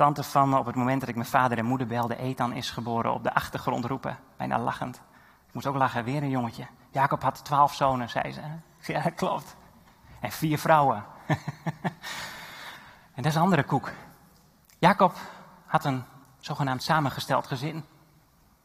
tante 0.00 0.22
van 0.22 0.48
me 0.48 0.58
op 0.58 0.66
het 0.66 0.74
moment 0.74 1.00
dat 1.00 1.08
ik 1.08 1.14
mijn 1.14 1.28
vader 1.28 1.58
en 1.58 1.64
moeder 1.64 1.86
belde. 1.86 2.16
Ethan 2.16 2.52
is 2.52 2.70
geboren 2.70 3.12
op 3.12 3.22
de 3.22 3.34
achtergrond 3.34 3.84
roepen, 3.84 4.18
bijna 4.36 4.58
lachend. 4.58 4.96
Ik 5.46 5.54
moest 5.54 5.66
ook 5.66 5.76
lachen, 5.76 6.04
weer 6.04 6.22
een 6.22 6.30
jongetje. 6.30 6.66
Jacob 6.90 7.22
had 7.22 7.44
twaalf 7.44 7.74
zonen, 7.74 8.08
zei 8.08 8.32
ze. 8.32 8.40
Ja, 8.92 9.02
dat 9.02 9.14
klopt. 9.14 9.56
En 10.20 10.30
vier 10.30 10.58
vrouwen. 10.58 11.04
en 13.14 13.22
dat 13.22 13.24
is 13.24 13.34
een 13.34 13.40
andere 13.40 13.64
koek. 13.64 13.90
Jacob 14.78 15.16
had 15.66 15.84
een 15.84 16.04
zogenaamd 16.38 16.82
samengesteld 16.82 17.46
gezin. 17.46 17.84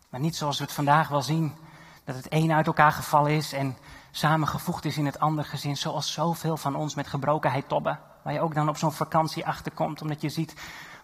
Maar 0.10 0.20
niet 0.20 0.36
zoals 0.36 0.58
we 0.58 0.63
het 0.63 0.74
vandaag 0.74 1.08
wel 1.08 1.22
zien, 1.22 1.56
dat 2.04 2.15
het 2.15 2.27
een 2.30 2.51
uit 2.51 2.68
elkaar 2.68 2.92
gevallen 2.92 3.32
is 3.32 3.54
en 3.54 3.77
samengevoegd 4.12 4.86
is 4.86 4.98
in 4.98 5.06
het 5.06 5.20
andere 5.20 5.48
gezin, 5.48 5.77
zoals 5.77 6.13
zoveel 6.13 6.58
van 6.58 6.75
ons 6.75 6.96
met 6.96 7.08
gebrokenheid 7.08 7.68
tobben. 7.68 8.00
Waar 8.24 8.34
je 8.34 8.42
ook 8.42 8.54
dan 8.56 8.70
op 8.70 8.77
zo'n 8.77 8.92
vakantie 8.92 9.46
achterkomt, 9.46 10.01
omdat 10.01 10.22
je 10.22 10.30
ziet 10.30 10.54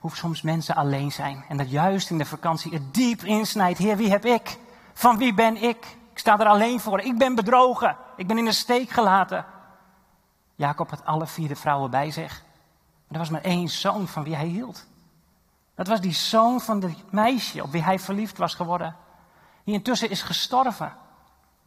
hoe 0.01 0.15
soms 0.15 0.41
mensen 0.41 0.75
alleen 0.75 1.11
zijn. 1.11 1.45
En 1.47 1.57
dat 1.57 1.71
juist 1.71 2.09
in 2.09 2.17
de 2.17 2.25
vakantie 2.25 2.73
het 2.73 2.93
diep 2.93 3.23
insnijdt. 3.23 3.79
Heer, 3.79 3.97
wie 3.97 4.09
heb 4.09 4.25
ik? 4.25 4.57
Van 4.93 5.17
wie 5.17 5.33
ben 5.33 5.63
ik? 5.63 5.97
Ik 6.11 6.19
sta 6.19 6.39
er 6.39 6.45
alleen 6.45 6.79
voor. 6.79 6.99
Ik 6.99 7.17
ben 7.17 7.35
bedrogen. 7.35 7.97
Ik 8.15 8.27
ben 8.27 8.37
in 8.37 8.45
de 8.45 8.51
steek 8.51 8.89
gelaten. 8.89 9.45
Jacob 10.55 10.89
had 10.89 11.05
alle 11.05 11.27
vier 11.27 11.47
de 11.47 11.55
vrouwen 11.55 11.91
bij 11.91 12.11
zich. 12.11 12.43
Maar 13.07 13.07
er 13.07 13.17
was 13.17 13.29
maar 13.29 13.41
één 13.41 13.69
zoon 13.69 14.07
van 14.07 14.23
wie 14.23 14.35
hij 14.35 14.45
hield. 14.45 14.87
Dat 15.75 15.87
was 15.87 16.01
die 16.01 16.13
zoon 16.13 16.61
van 16.61 16.81
het 16.81 17.11
meisje 17.11 17.63
op 17.63 17.71
wie 17.71 17.83
hij 17.83 17.99
verliefd 17.99 18.37
was 18.37 18.55
geworden. 18.55 18.95
Die 19.63 19.73
intussen 19.73 20.09
is 20.09 20.21
gestorven. 20.21 20.93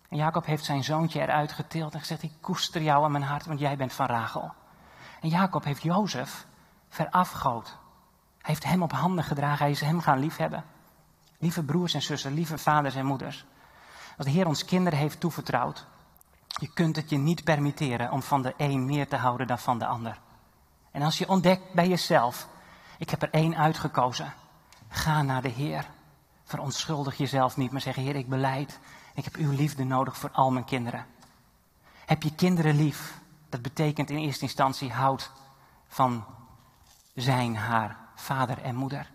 En 0.09 0.17
Jacob 0.17 0.47
heeft 0.47 0.65
zijn 0.65 0.85
zoontje 0.85 1.21
eruit 1.21 1.53
getild 1.53 1.95
en 1.95 2.01
gezegd: 2.01 2.23
Ik 2.23 2.33
koester 2.41 2.83
jou 2.83 3.05
aan 3.05 3.13
mijn 3.13 3.25
hart, 3.25 3.47
want 3.47 3.61
jij 3.61 3.77
bent 3.77 3.93
van 3.93 4.07
Rachel. 4.07 4.53
En 5.21 5.29
Jacob 5.29 5.65
heeft 5.65 5.83
Jozef 5.83 6.47
verafgood. 6.89 7.83
Hij 8.45 8.53
heeft 8.55 8.65
hem 8.65 8.83
op 8.83 8.93
handen 8.93 9.25
gedragen, 9.25 9.59
hij 9.59 9.71
is 9.71 9.81
hem 9.81 10.01
gaan 10.01 10.19
liefhebben. 10.19 10.65
Lieve 11.39 11.63
broers 11.63 11.95
en 11.95 12.03
zussen, 12.03 12.33
lieve 12.33 12.59
vaders 12.59 12.95
en 12.95 13.07
moeders. 13.07 13.45
Wat 14.17 14.27
de 14.27 14.33
Heer 14.33 14.47
ons 14.47 14.65
kinderen 14.65 14.99
heeft 14.99 15.21
toevertrouwd, 15.21 15.87
je 16.47 16.73
kunt 16.73 16.97
het 16.97 17.11
je 17.11 17.17
niet 17.17 17.45
permitteren 17.45 18.11
om 18.11 18.23
van 18.23 18.43
de 18.43 18.55
een 18.57 18.85
meer 18.85 19.09
te 19.09 19.17
houden 19.17 19.47
dan 19.47 19.59
van 19.59 19.79
de 19.79 19.87
ander. 19.87 20.21
En 20.91 21.03
als 21.03 21.19
je 21.19 21.29
ontdekt 21.29 21.73
bij 21.73 21.89
jezelf, 21.89 22.49
ik 22.99 23.11
heb 23.11 23.23
er 23.23 23.31
één 23.31 23.57
uitgekozen, 23.57 24.33
ga 24.89 25.23
naar 25.23 25.43
de 25.43 25.49
Heer. 25.49 25.87
Verontschuldig 26.45 27.17
jezelf 27.17 27.57
niet, 27.57 27.71
maar 27.71 27.81
zeg 27.81 27.95
Heer, 27.95 28.17
ik 28.17 28.29
beleid, 28.29 28.79
ik 29.15 29.25
heb 29.25 29.35
uw 29.35 29.51
liefde 29.51 29.85
nodig 29.85 30.17
voor 30.17 30.31
al 30.31 30.51
mijn 30.51 30.65
kinderen. 30.65 31.07
Heb 32.07 32.23
je 32.23 32.35
kinderen 32.35 32.77
lief? 32.77 33.21
Dat 33.49 33.63
betekent 33.63 34.11
in 34.11 34.19
eerste 34.19 34.45
instantie 34.45 34.93
houd 34.93 35.31
van 35.87 36.25
zijn 37.15 37.57
haar 37.57 38.03
vader 38.25 38.63
en 38.63 38.75
moeder. 38.75 39.11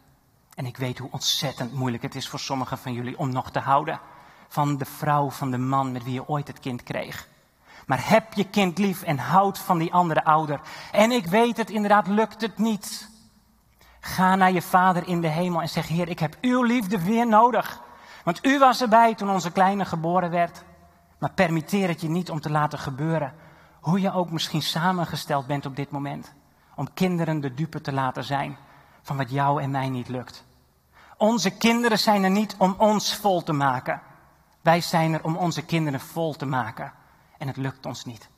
En 0.56 0.66
ik 0.66 0.78
weet 0.78 0.98
hoe 0.98 1.12
ontzettend 1.12 1.74
moeilijk 1.74 2.04
het 2.04 2.16
is 2.16 2.30
voor 2.30 2.40
sommigen 2.40 2.78
van 2.78 2.94
jullie 2.94 3.20
om 3.20 3.30
nog 3.30 3.52
te 3.52 3.60
houden 3.60 4.00
van 4.48 4.78
de 4.78 4.86
vrouw, 4.86 5.30
van 5.30 5.52
de 5.52 5.58
man 5.58 5.92
met 5.92 6.04
wie 6.04 6.14
je 6.14 6.28
ooit 6.28 6.48
het 6.48 6.60
kind 6.60 6.84
kreeg. 6.84 7.28
Maar 7.86 8.10
heb 8.10 8.34
je 8.34 8.50
kind 8.50 8.78
lief 8.78 9.04
en 9.04 9.18
houd 9.18 9.60
van 9.60 9.78
die 9.78 9.94
andere 9.94 10.24
ouder. 10.24 10.62
En 10.92 11.12
ik 11.12 11.26
weet 11.26 11.58
het, 11.58 11.70
inderdaad 11.70 12.08
lukt 12.08 12.42
het 12.42 12.58
niet. 12.58 13.10
Ga 14.00 14.36
naar 14.36 14.52
je 14.52 14.62
vader 14.62 15.08
in 15.08 15.22
de 15.22 15.28
hemel 15.28 15.62
en 15.62 15.70
zeg, 15.70 15.88
Heer, 15.88 16.08
ik 16.08 16.20
heb 16.20 16.38
uw 16.42 16.64
liefde 16.64 17.04
weer 17.04 17.28
nodig. 17.28 17.82
Want 18.24 18.46
u 18.46 18.60
was 18.60 18.82
erbij 18.82 19.16
toen 19.16 19.30
onze 19.30 19.52
kleine 19.52 19.86
geboren 19.86 20.30
werd. 20.30 20.64
Maar 21.20 21.32
permitteer 21.32 21.88
het 21.88 22.02
je 22.02 22.10
niet 22.10 22.30
om 22.30 22.40
te 22.40 22.50
laten 22.50 22.80
gebeuren. 22.80 23.34
Hoe 23.80 24.02
je 24.02 24.14
ook 24.14 24.32
misschien 24.32 24.62
samengesteld 24.62 25.48
bent 25.48 25.66
op 25.66 25.76
dit 25.76 25.92
moment. 25.92 26.34
Om 26.76 26.94
kinderen 26.94 27.40
de 27.40 27.54
dupe 27.54 27.82
te 27.82 27.92
laten 27.92 28.24
zijn 28.24 28.58
van 29.02 29.18
wat 29.18 29.30
jou 29.30 29.62
en 29.62 29.72
mij 29.72 29.90
niet 29.90 30.08
lukt. 30.08 30.46
Onze 31.18 31.50
kinderen 31.50 32.00
zijn 32.00 32.24
er 32.24 32.30
niet 32.30 32.56
om 32.58 32.76
ons 32.78 33.16
vol 33.16 33.44
te 33.44 33.54
maken. 33.54 34.02
Wij 34.62 34.82
zijn 34.82 35.14
er 35.14 35.24
om 35.24 35.36
onze 35.36 35.66
kinderen 35.66 36.00
vol 36.00 36.34
te 36.34 36.46
maken. 36.46 36.94
En 37.38 37.48
het 37.48 37.58
lukt 37.58 37.86
ons 37.86 38.06
niet. 38.06 38.30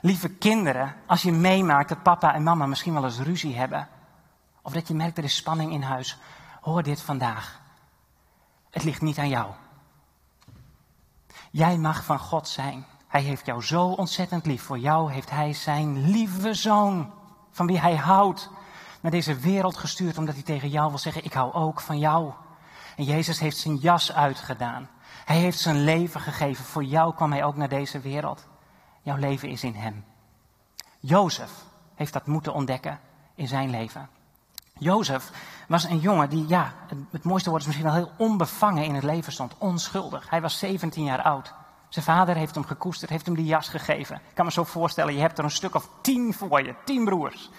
Lieve 0.00 0.28
kinderen, 0.28 0.94
als 1.06 1.22
je 1.22 1.32
meemaakt 1.32 1.88
dat 1.88 2.02
papa 2.02 2.34
en 2.34 2.42
mama 2.42 2.66
misschien 2.66 2.92
wel 2.92 3.04
eens 3.04 3.18
ruzie 3.18 3.56
hebben. 3.56 3.88
Of 4.62 4.72
dat 4.72 4.88
je 4.88 4.94
merkt 4.94 5.18
er 5.18 5.24
is 5.24 5.36
spanning 5.36 5.72
in 5.72 5.82
huis. 5.82 6.18
Hoor 6.60 6.82
dit 6.82 7.02
vandaag. 7.02 7.60
Het 8.70 8.84
ligt 8.84 9.00
niet 9.00 9.18
aan 9.18 9.28
jou. 9.28 9.50
Jij 11.50 11.78
mag 11.78 12.04
van 12.04 12.18
God 12.18 12.48
zijn. 12.48 12.86
Hij 13.06 13.22
heeft 13.22 13.46
jou 13.46 13.62
zo 13.62 13.86
ontzettend 13.86 14.46
lief. 14.46 14.62
Voor 14.62 14.78
jou 14.78 15.12
heeft 15.12 15.30
hij 15.30 15.52
zijn 15.52 16.10
lieve 16.10 16.54
zoon, 16.54 17.12
van 17.50 17.66
wie 17.66 17.80
hij 17.80 17.96
houdt, 17.96 18.50
naar 19.00 19.10
deze 19.10 19.34
wereld 19.34 19.76
gestuurd 19.76 20.18
omdat 20.18 20.34
hij 20.34 20.44
tegen 20.44 20.68
jou 20.68 20.88
wil 20.88 20.98
zeggen, 20.98 21.24
ik 21.24 21.32
hou 21.32 21.52
ook 21.52 21.80
van 21.80 21.98
jou. 21.98 22.32
En 22.96 23.04
Jezus 23.04 23.38
heeft 23.38 23.56
zijn 23.56 23.76
jas 23.76 24.12
uitgedaan. 24.12 24.88
Hij 25.24 25.36
heeft 25.36 25.58
zijn 25.58 25.84
leven 25.84 26.20
gegeven. 26.20 26.64
Voor 26.64 26.84
jou 26.84 27.14
kwam 27.14 27.32
hij 27.32 27.44
ook 27.44 27.56
naar 27.56 27.68
deze 27.68 28.00
wereld. 28.00 28.46
Jouw 29.02 29.16
leven 29.16 29.48
is 29.48 29.64
in 29.64 29.74
hem. 29.74 30.04
Jozef 31.00 31.50
heeft 31.94 32.12
dat 32.12 32.26
moeten 32.26 32.54
ontdekken 32.54 33.00
in 33.34 33.48
zijn 33.48 33.70
leven. 33.70 34.08
Jozef 34.78 35.30
was 35.68 35.84
een 35.84 35.98
jongen 35.98 36.28
die, 36.28 36.48
ja, 36.48 36.74
het 37.10 37.24
mooiste 37.24 37.50
woord 37.50 37.60
is 37.60 37.66
misschien 37.66 37.88
wel 37.88 37.96
heel 37.96 38.12
onbevangen 38.16 38.84
in 38.84 38.94
het 38.94 39.04
leven 39.04 39.32
stond. 39.32 39.54
Onschuldig. 39.58 40.30
Hij 40.30 40.40
was 40.40 40.58
17 40.58 41.04
jaar 41.04 41.22
oud. 41.22 41.54
Zijn 41.88 42.04
vader 42.04 42.36
heeft 42.36 42.54
hem 42.54 42.64
gekoesterd, 42.64 43.10
heeft 43.10 43.26
hem 43.26 43.34
die 43.34 43.44
jas 43.44 43.68
gegeven. 43.68 44.16
Ik 44.16 44.34
kan 44.34 44.44
me 44.44 44.52
zo 44.52 44.64
voorstellen, 44.64 45.14
je 45.14 45.20
hebt 45.20 45.38
er 45.38 45.44
een 45.44 45.50
stuk 45.50 45.74
of 45.74 45.88
tien 46.00 46.34
voor 46.34 46.64
je, 46.64 46.74
tien 46.84 47.04
broers. 47.04 47.50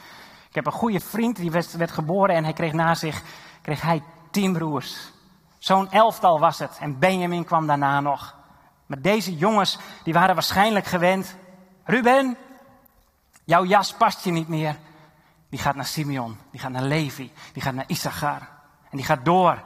Ik 0.51 0.57
heb 0.57 0.65
een 0.65 0.71
goede 0.71 0.99
vriend, 0.99 1.35
die 1.35 1.51
werd, 1.51 1.71
werd 1.71 1.91
geboren 1.91 2.35
en 2.35 2.43
hij 2.43 2.53
kreeg 2.53 2.73
na 2.73 2.95
zich, 2.95 3.21
kreeg 3.61 3.81
hij 3.81 4.03
tien 4.31 4.53
broers. 4.53 5.11
Zo'n 5.57 5.91
elftal 5.91 6.39
was 6.39 6.59
het. 6.59 6.77
En 6.79 6.99
Benjamin 6.99 7.45
kwam 7.45 7.67
daarna 7.67 7.99
nog. 7.99 8.35
Maar 8.85 9.01
deze 9.01 9.35
jongens, 9.35 9.77
die 10.03 10.13
waren 10.13 10.33
waarschijnlijk 10.33 10.85
gewend. 10.85 11.35
Ruben, 11.83 12.37
jouw 13.43 13.65
jas 13.65 13.93
past 13.93 14.23
je 14.23 14.31
niet 14.31 14.47
meer. 14.47 14.77
Die 15.49 15.59
gaat 15.59 15.75
naar 15.75 15.85
Simeon, 15.85 16.37
die 16.51 16.59
gaat 16.59 16.71
naar 16.71 16.81
Levi, 16.81 17.31
die 17.53 17.61
gaat 17.61 17.73
naar 17.73 17.87
Issachar. 17.87 18.49
En 18.89 18.97
die 18.97 19.05
gaat 19.05 19.25
door 19.25 19.63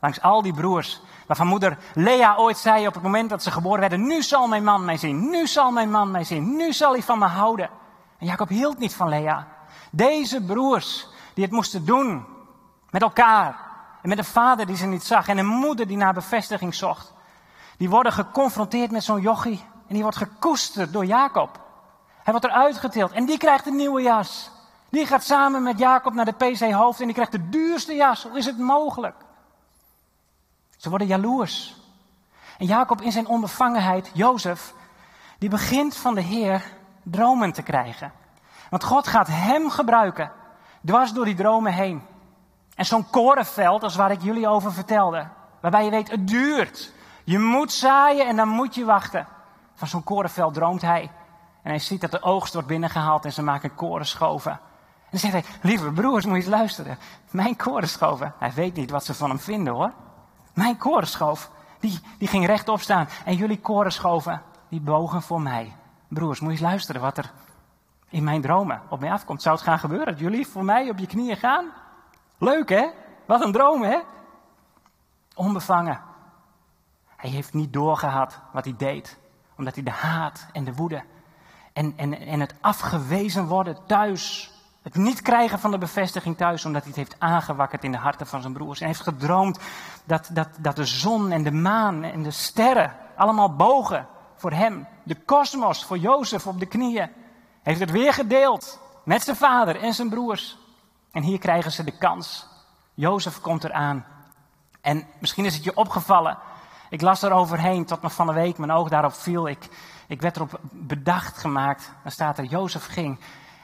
langs 0.00 0.20
al 0.20 0.42
die 0.42 0.54
broers. 0.54 1.00
Waarvan 1.26 1.46
moeder 1.46 1.78
Lea 1.94 2.36
ooit 2.36 2.58
zei 2.58 2.86
op 2.86 2.94
het 2.94 3.02
moment 3.02 3.30
dat 3.30 3.42
ze 3.42 3.50
geboren 3.50 3.80
werden: 3.80 4.06
Nu 4.06 4.22
zal 4.22 4.48
mijn 4.48 4.64
man 4.64 4.84
mij 4.84 4.96
zien, 4.96 5.30
nu 5.30 5.46
zal 5.46 5.70
mijn 5.70 5.90
man 5.90 6.10
mij 6.10 6.24
zien, 6.24 6.56
nu 6.56 6.72
zal 6.72 6.92
hij 6.92 7.02
van 7.02 7.18
me 7.18 7.26
houden. 7.26 7.70
En 8.18 8.26
Jacob 8.26 8.48
hield 8.48 8.78
niet 8.78 8.94
van 8.94 9.08
Lea. 9.08 9.55
Deze 9.90 10.42
broers 10.42 11.08
die 11.34 11.44
het 11.44 11.52
moesten 11.52 11.84
doen 11.84 12.26
met 12.90 13.02
elkaar. 13.02 13.64
En 14.02 14.08
met 14.08 14.18
een 14.18 14.24
vader 14.24 14.66
die 14.66 14.76
ze 14.76 14.86
niet 14.86 15.04
zag 15.04 15.28
en 15.28 15.38
een 15.38 15.46
moeder 15.46 15.86
die 15.86 15.96
naar 15.96 16.14
bevestiging 16.14 16.74
zocht. 16.74 17.12
Die 17.76 17.90
worden 17.90 18.12
geconfronteerd 18.12 18.90
met 18.90 19.04
zo'n 19.04 19.20
jochie. 19.20 19.64
En 19.86 19.94
die 19.94 20.02
wordt 20.02 20.16
gekoesterd 20.16 20.92
door 20.92 21.04
Jacob. 21.04 21.60
Hij 22.22 22.32
wordt 22.32 22.46
eruit 22.46 22.78
getild 22.78 23.12
en 23.12 23.24
die 23.24 23.38
krijgt 23.38 23.66
een 23.66 23.76
nieuwe 23.76 24.02
jas. 24.02 24.50
Die 24.88 25.06
gaat 25.06 25.24
samen 25.24 25.62
met 25.62 25.78
Jacob 25.78 26.14
naar 26.14 26.24
de 26.24 26.32
PC 26.32 26.72
Hoofd 26.72 27.00
en 27.00 27.04
die 27.04 27.14
krijgt 27.14 27.32
de 27.32 27.48
duurste 27.48 27.94
jas. 27.94 28.22
Hoe 28.22 28.38
is 28.38 28.46
het 28.46 28.58
mogelijk? 28.58 29.16
Ze 30.76 30.88
worden 30.88 31.06
jaloers. 31.06 31.76
En 32.58 32.66
Jacob 32.66 33.00
in 33.00 33.12
zijn 33.12 33.26
onbevangenheid, 33.26 34.10
Jozef, 34.14 34.74
die 35.38 35.48
begint 35.48 35.96
van 35.96 36.14
de 36.14 36.20
Heer 36.20 36.62
dromen 37.02 37.52
te 37.52 37.62
krijgen. 37.62 38.12
Want 38.70 38.84
God 38.84 39.06
gaat 39.06 39.28
hem 39.30 39.70
gebruiken, 39.70 40.32
dwars 40.84 41.12
door 41.12 41.24
die 41.24 41.34
dromen 41.34 41.72
heen. 41.72 42.02
En 42.74 42.84
zo'n 42.84 43.10
korenveld, 43.10 43.82
als 43.82 43.96
waar 43.96 44.10
ik 44.10 44.22
jullie 44.22 44.48
over 44.48 44.72
vertelde, 44.72 45.28
waarbij 45.60 45.84
je 45.84 45.90
weet, 45.90 46.10
het 46.10 46.28
duurt. 46.28 46.92
Je 47.24 47.38
moet 47.38 47.72
zaaien 47.72 48.26
en 48.26 48.36
dan 48.36 48.48
moet 48.48 48.74
je 48.74 48.84
wachten. 48.84 49.26
Van 49.74 49.88
zo'n 49.88 50.04
korenveld 50.04 50.54
droomt 50.54 50.82
hij. 50.82 51.10
En 51.62 51.70
hij 51.70 51.78
ziet 51.78 52.00
dat 52.00 52.10
de 52.10 52.22
oogst 52.22 52.52
wordt 52.52 52.68
binnengehaald 52.68 53.24
en 53.24 53.32
ze 53.32 53.42
maken 53.42 53.74
korenschoven. 53.74 54.52
En 54.52 55.08
dan 55.10 55.20
zegt 55.20 55.32
hij, 55.32 55.44
lieve 55.62 55.92
broers, 55.92 56.24
moet 56.24 56.34
je 56.34 56.40
eens 56.40 56.50
luisteren. 56.50 56.98
Mijn 57.30 57.56
korenschoven. 57.56 58.34
Hij 58.38 58.52
weet 58.52 58.74
niet 58.74 58.90
wat 58.90 59.04
ze 59.04 59.14
van 59.14 59.28
hem 59.28 59.38
vinden 59.38 59.72
hoor. 59.72 59.92
Mijn 60.54 60.76
korenschoof, 60.76 61.50
die, 61.80 62.00
die 62.18 62.28
ging 62.28 62.46
rechtop 62.46 62.80
staan. 62.80 63.08
En 63.24 63.34
jullie 63.34 63.60
korenschoven, 63.60 64.42
die 64.68 64.80
bogen 64.80 65.22
voor 65.22 65.40
mij. 65.40 65.76
Broers, 66.08 66.40
moet 66.40 66.50
je 66.50 66.56
eens 66.56 66.66
luisteren 66.66 67.00
wat 67.00 67.18
er 67.18 67.32
in 68.08 68.24
mijn 68.24 68.40
dromen 68.40 68.82
op 68.88 69.00
mij 69.00 69.10
afkomt. 69.10 69.42
Zou 69.42 69.54
het 69.54 69.64
gaan 69.64 69.78
gebeuren 69.78 70.06
dat 70.06 70.18
jullie 70.18 70.46
voor 70.46 70.64
mij 70.64 70.90
op 70.90 70.98
je 70.98 71.06
knieën 71.06 71.36
gaan? 71.36 71.72
Leuk 72.38 72.68
hè? 72.68 72.90
Wat 73.26 73.44
een 73.44 73.52
droom 73.52 73.82
hè? 73.82 73.98
Onbevangen. 75.34 76.00
Hij 77.16 77.30
heeft 77.30 77.54
niet 77.54 77.72
doorgehad 77.72 78.40
wat 78.52 78.64
hij 78.64 78.74
deed. 78.76 79.18
Omdat 79.56 79.74
hij 79.74 79.84
de 79.84 79.90
haat 79.90 80.46
en 80.52 80.64
de 80.64 80.74
woede 80.74 81.04
en, 81.76 81.92
en, 81.96 82.20
en 82.20 82.40
het 82.40 82.54
afgewezen 82.60 83.46
worden 83.46 83.78
thuis. 83.86 84.50
Het 84.82 84.94
niet 84.94 85.22
krijgen 85.22 85.58
van 85.58 85.70
de 85.70 85.78
bevestiging 85.78 86.36
thuis, 86.36 86.64
omdat 86.64 86.82
hij 86.82 86.90
het 86.90 87.00
heeft 87.00 87.20
aangewakkerd 87.20 87.84
in 87.84 87.92
de 87.92 87.98
harten 87.98 88.26
van 88.26 88.40
zijn 88.40 88.52
broers. 88.52 88.78
Hij 88.78 88.88
heeft 88.88 89.00
gedroomd 89.00 89.58
dat, 90.04 90.30
dat, 90.32 90.48
dat 90.58 90.76
de 90.76 90.84
zon 90.84 91.30
en 91.30 91.42
de 91.42 91.52
maan 91.52 92.02
en 92.02 92.22
de 92.22 92.30
sterren 92.30 92.92
allemaal 93.16 93.56
bogen 93.56 94.06
voor 94.34 94.52
hem. 94.52 94.86
De 95.02 95.14
kosmos 95.14 95.84
voor 95.84 95.98
Jozef 95.98 96.46
op 96.46 96.58
de 96.58 96.66
knieën. 96.66 97.10
Heeft 97.66 97.80
het 97.80 97.90
weer 97.90 98.12
gedeeld 98.12 98.80
met 99.04 99.22
zijn 99.22 99.36
vader 99.36 99.76
en 99.76 99.94
zijn 99.94 100.08
broers. 100.08 100.56
En 101.10 101.22
hier 101.22 101.38
krijgen 101.38 101.72
ze 101.72 101.84
de 101.84 101.98
kans. 101.98 102.46
Jozef 102.94 103.40
komt 103.40 103.64
eraan. 103.64 104.06
En 104.80 105.06
misschien 105.20 105.44
is 105.44 105.54
het 105.54 105.64
je 105.64 105.76
opgevallen. 105.76 106.38
Ik 106.90 107.00
las 107.00 107.22
er 107.22 107.32
overheen 107.32 107.84
tot 107.84 108.02
nog 108.02 108.12
van 108.12 108.26
de 108.26 108.32
week 108.32 108.58
mijn 108.58 108.70
oog 108.70 108.88
daarop 108.88 109.12
viel. 109.12 109.48
Ik, 109.48 109.68
ik 110.06 110.20
werd 110.20 110.36
erop 110.36 110.60
bedacht 110.70 111.38
gemaakt. 111.38 111.92
Dan 112.02 112.12
staat 112.12 112.38
er, 112.38 112.44
Jozef 112.44 112.86
ging 112.86 113.20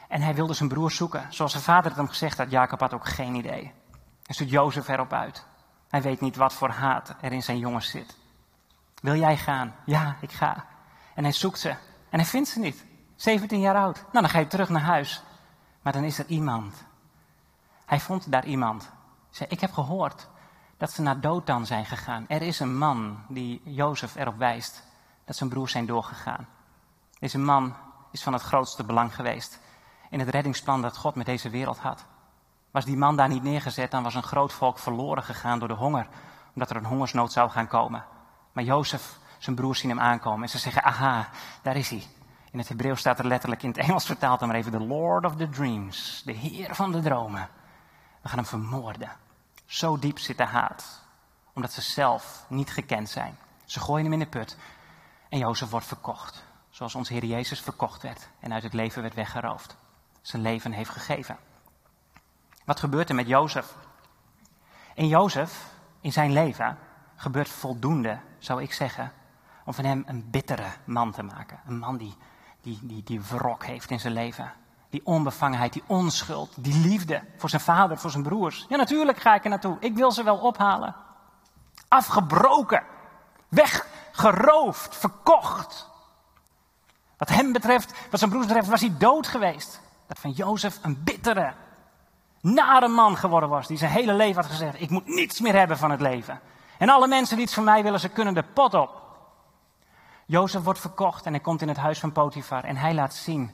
en 0.09 0.23
hij 0.23 0.35
wilde 0.35 0.54
zijn 0.54 0.68
broer 0.68 0.90
zoeken. 0.90 1.26
Zoals 1.28 1.52
zijn 1.52 1.64
vader 1.64 1.90
het 1.90 1.97
hem 1.97 2.09
gezegd 2.09 2.38
had, 2.38 2.50
Jacob 2.50 2.80
had 2.80 2.94
ook 2.94 3.09
geen 3.09 3.35
idee. 3.35 3.73
En 4.26 4.35
zoekt 4.35 4.50
Jozef 4.50 4.88
erop 4.88 5.12
uit. 5.12 5.47
Hij 5.88 6.02
weet 6.02 6.21
niet 6.21 6.37
wat 6.37 6.52
voor 6.52 6.71
haat 6.71 7.14
er 7.21 7.32
in 7.32 7.42
zijn 7.42 7.59
jongens 7.59 7.90
zit. 7.90 8.16
Wil 9.02 9.16
jij 9.16 9.37
gaan? 9.37 9.75
Ja, 9.85 10.16
ik 10.21 10.32
ga. 10.32 10.64
En 11.14 11.23
hij 11.23 11.32
zoekt 11.32 11.59
ze. 11.59 11.71
En 12.11 12.18
hij 12.18 12.25
vindt 12.25 12.49
ze 12.49 12.59
niet. 12.59 12.90
17 13.22 13.60
jaar 13.60 13.76
oud. 13.76 13.96
Nou, 13.96 14.10
dan 14.12 14.28
ga 14.28 14.38
je 14.38 14.46
terug 14.46 14.68
naar 14.68 14.82
huis. 14.82 15.22
Maar 15.82 15.92
dan 15.92 16.04
is 16.04 16.18
er 16.18 16.26
iemand 16.26 16.84
hij 17.92 18.00
vond 18.00 18.30
daar 18.30 18.44
iemand. 18.44 18.90
Zei, 19.30 19.48
ik 19.48 19.60
heb 19.60 19.72
gehoord 19.72 20.28
dat 20.76 20.90
ze 20.90 21.02
naar 21.02 21.20
Dothan 21.20 21.66
zijn 21.66 21.84
gegaan. 21.84 22.24
Er 22.28 22.42
is 22.42 22.60
een 22.60 22.78
man 22.78 23.24
die 23.28 23.60
Jozef 23.64 24.14
erop 24.14 24.38
wijst 24.38 24.82
dat 25.24 25.36
zijn 25.36 25.50
broers 25.50 25.72
zijn 25.72 25.86
doorgegaan. 25.86 26.48
Deze 27.18 27.38
man 27.38 27.74
is 28.10 28.22
van 28.22 28.32
het 28.32 28.42
grootste 28.42 28.84
belang 28.84 29.14
geweest 29.14 29.60
in 30.10 30.18
het 30.18 30.28
reddingsplan 30.28 30.82
dat 30.82 30.96
God 30.96 31.14
met 31.14 31.26
deze 31.26 31.50
wereld 31.50 31.78
had. 31.78 32.04
Was 32.70 32.84
die 32.84 32.96
man 32.96 33.16
daar 33.16 33.28
niet 33.28 33.42
neergezet, 33.42 33.90
dan 33.90 34.02
was 34.02 34.14
een 34.14 34.22
groot 34.22 34.52
volk 34.52 34.78
verloren 34.78 35.22
gegaan 35.22 35.58
door 35.58 35.68
de 35.68 35.74
honger, 35.74 36.08
omdat 36.54 36.70
er 36.70 36.76
een 36.76 36.84
hongersnood 36.84 37.32
zou 37.32 37.50
gaan 37.50 37.66
komen. 37.66 38.04
Maar 38.52 38.64
Jozef, 38.64 39.18
zijn 39.38 39.56
broers 39.56 39.80
zien 39.80 39.90
hem 39.90 40.00
aankomen 40.00 40.42
en 40.42 40.48
ze 40.48 40.58
zeggen, 40.58 40.82
aha, 40.82 41.28
daar 41.62 41.76
is 41.76 41.90
hij. 41.90 42.06
In 42.52 42.59
het 42.59 42.68
Hebreeuws 42.68 43.00
staat 43.00 43.18
er 43.18 43.26
letterlijk, 43.26 43.62
in 43.62 43.68
het 43.68 43.78
Engels 43.78 44.06
vertaald 44.06 44.38
dan 44.38 44.49
maar 44.49 44.56
even, 44.56 44.73
the 44.73 44.80
Lord 44.80 45.25
of 45.25 45.37
the 45.37 45.49
Dreams, 45.49 46.23
de 46.25 46.32
Heer 46.32 46.75
van 46.75 46.92
de 46.92 47.00
dromen. 47.00 47.49
We 48.21 48.28
gaan 48.28 48.38
hem 48.38 48.47
vermoorden. 48.47 49.11
Zo 49.66 49.99
diep 49.99 50.18
zit 50.18 50.37
de 50.37 50.44
haat. 50.44 51.00
Omdat 51.52 51.73
ze 51.73 51.80
zelf 51.80 52.44
niet 52.49 52.71
gekend 52.71 53.09
zijn. 53.09 53.37
Ze 53.64 53.80
gooien 53.80 54.04
hem 54.04 54.12
in 54.12 54.18
de 54.18 54.26
put. 54.26 54.56
En 55.28 55.38
Jozef 55.38 55.71
wordt 55.71 55.87
verkocht. 55.87 56.44
Zoals 56.71 56.94
onze 56.94 57.12
Heer 57.12 57.25
Jezus 57.25 57.61
verkocht 57.61 58.02
werd. 58.02 58.28
En 58.40 58.52
uit 58.52 58.62
het 58.62 58.73
leven 58.73 59.02
werd 59.02 59.14
weggeroofd. 59.14 59.76
Zijn 60.21 60.42
leven 60.42 60.73
heeft 60.73 60.90
gegeven. 60.90 61.37
Wat 62.64 62.80
gebeurt 62.80 63.09
er 63.09 63.14
met 63.14 63.26
Jozef? 63.26 63.75
In 64.94 65.09
Jozef, 65.09 65.71
in 66.00 66.12
zijn 66.12 66.32
leven, 66.32 66.78
gebeurt 67.16 67.49
voldoende, 67.49 68.18
zou 68.38 68.62
ik 68.62 68.73
zeggen, 68.73 69.12
om 69.64 69.75
van 69.75 69.85
hem 69.85 70.02
een 70.06 70.30
bittere 70.30 70.68
man 70.85 71.12
te 71.12 71.23
maken. 71.23 71.61
Een 71.66 71.78
man 71.78 71.97
die, 71.97 72.16
die, 72.62 72.78
die, 72.83 73.02
die 73.02 73.21
wrok 73.21 73.64
heeft 73.64 73.90
in 73.90 74.00
zijn 74.00 74.12
leven. 74.12 74.52
Die 74.90 75.00
onbevangenheid, 75.04 75.73
die 75.73 75.83
onschuld, 75.87 76.50
die 76.57 76.88
liefde 76.88 77.23
voor 77.37 77.49
zijn 77.49 77.62
vader, 77.62 77.99
voor 77.99 78.11
zijn 78.11 78.23
broers. 78.23 78.66
Ja, 78.69 78.76
natuurlijk 78.76 79.19
ga 79.19 79.35
ik 79.35 79.45
er 79.45 79.50
naartoe. 79.50 79.76
Ik 79.81 79.95
wil 79.95 80.12
ze 80.12 80.23
wel 80.23 80.37
ophalen. 80.37 80.95
Afgebroken, 81.88 82.83
weggeroofd, 83.49 84.97
verkocht. 84.97 85.90
Wat 87.16 87.28
hem 87.28 87.52
betreft, 87.52 87.92
wat 88.11 88.19
zijn 88.19 88.31
broers 88.31 88.47
betreft, 88.47 88.69
was 88.69 88.81
hij 88.81 88.95
dood 88.99 89.26
geweest. 89.26 89.81
Dat 90.07 90.19
van 90.19 90.31
Jozef 90.31 90.78
een 90.83 91.02
bittere, 91.04 91.52
nare 92.40 92.88
man 92.88 93.16
geworden 93.16 93.49
was. 93.49 93.66
Die 93.66 93.78
zijn 93.78 93.90
hele 93.90 94.14
leven 94.14 94.42
had 94.42 94.50
gezegd, 94.50 94.81
ik 94.81 94.90
moet 94.90 95.07
niets 95.07 95.40
meer 95.40 95.54
hebben 95.54 95.78
van 95.78 95.90
het 95.90 96.00
leven. 96.00 96.40
En 96.78 96.88
alle 96.88 97.07
mensen 97.07 97.37
die 97.37 97.45
iets 97.45 97.54
van 97.54 97.64
mij 97.64 97.83
willen, 97.83 98.00
ze 98.00 98.09
kunnen 98.09 98.35
de 98.35 98.42
pot 98.42 98.75
op. 98.75 99.01
Jozef 100.32 100.62
wordt 100.62 100.80
verkocht 100.80 101.26
en 101.26 101.32
hij 101.32 101.40
komt 101.40 101.62
in 101.62 101.68
het 101.68 101.76
huis 101.76 101.98
van 101.98 102.12
Potifar. 102.12 102.64
En 102.64 102.76
hij 102.76 102.94
laat 102.94 103.14
zien 103.14 103.50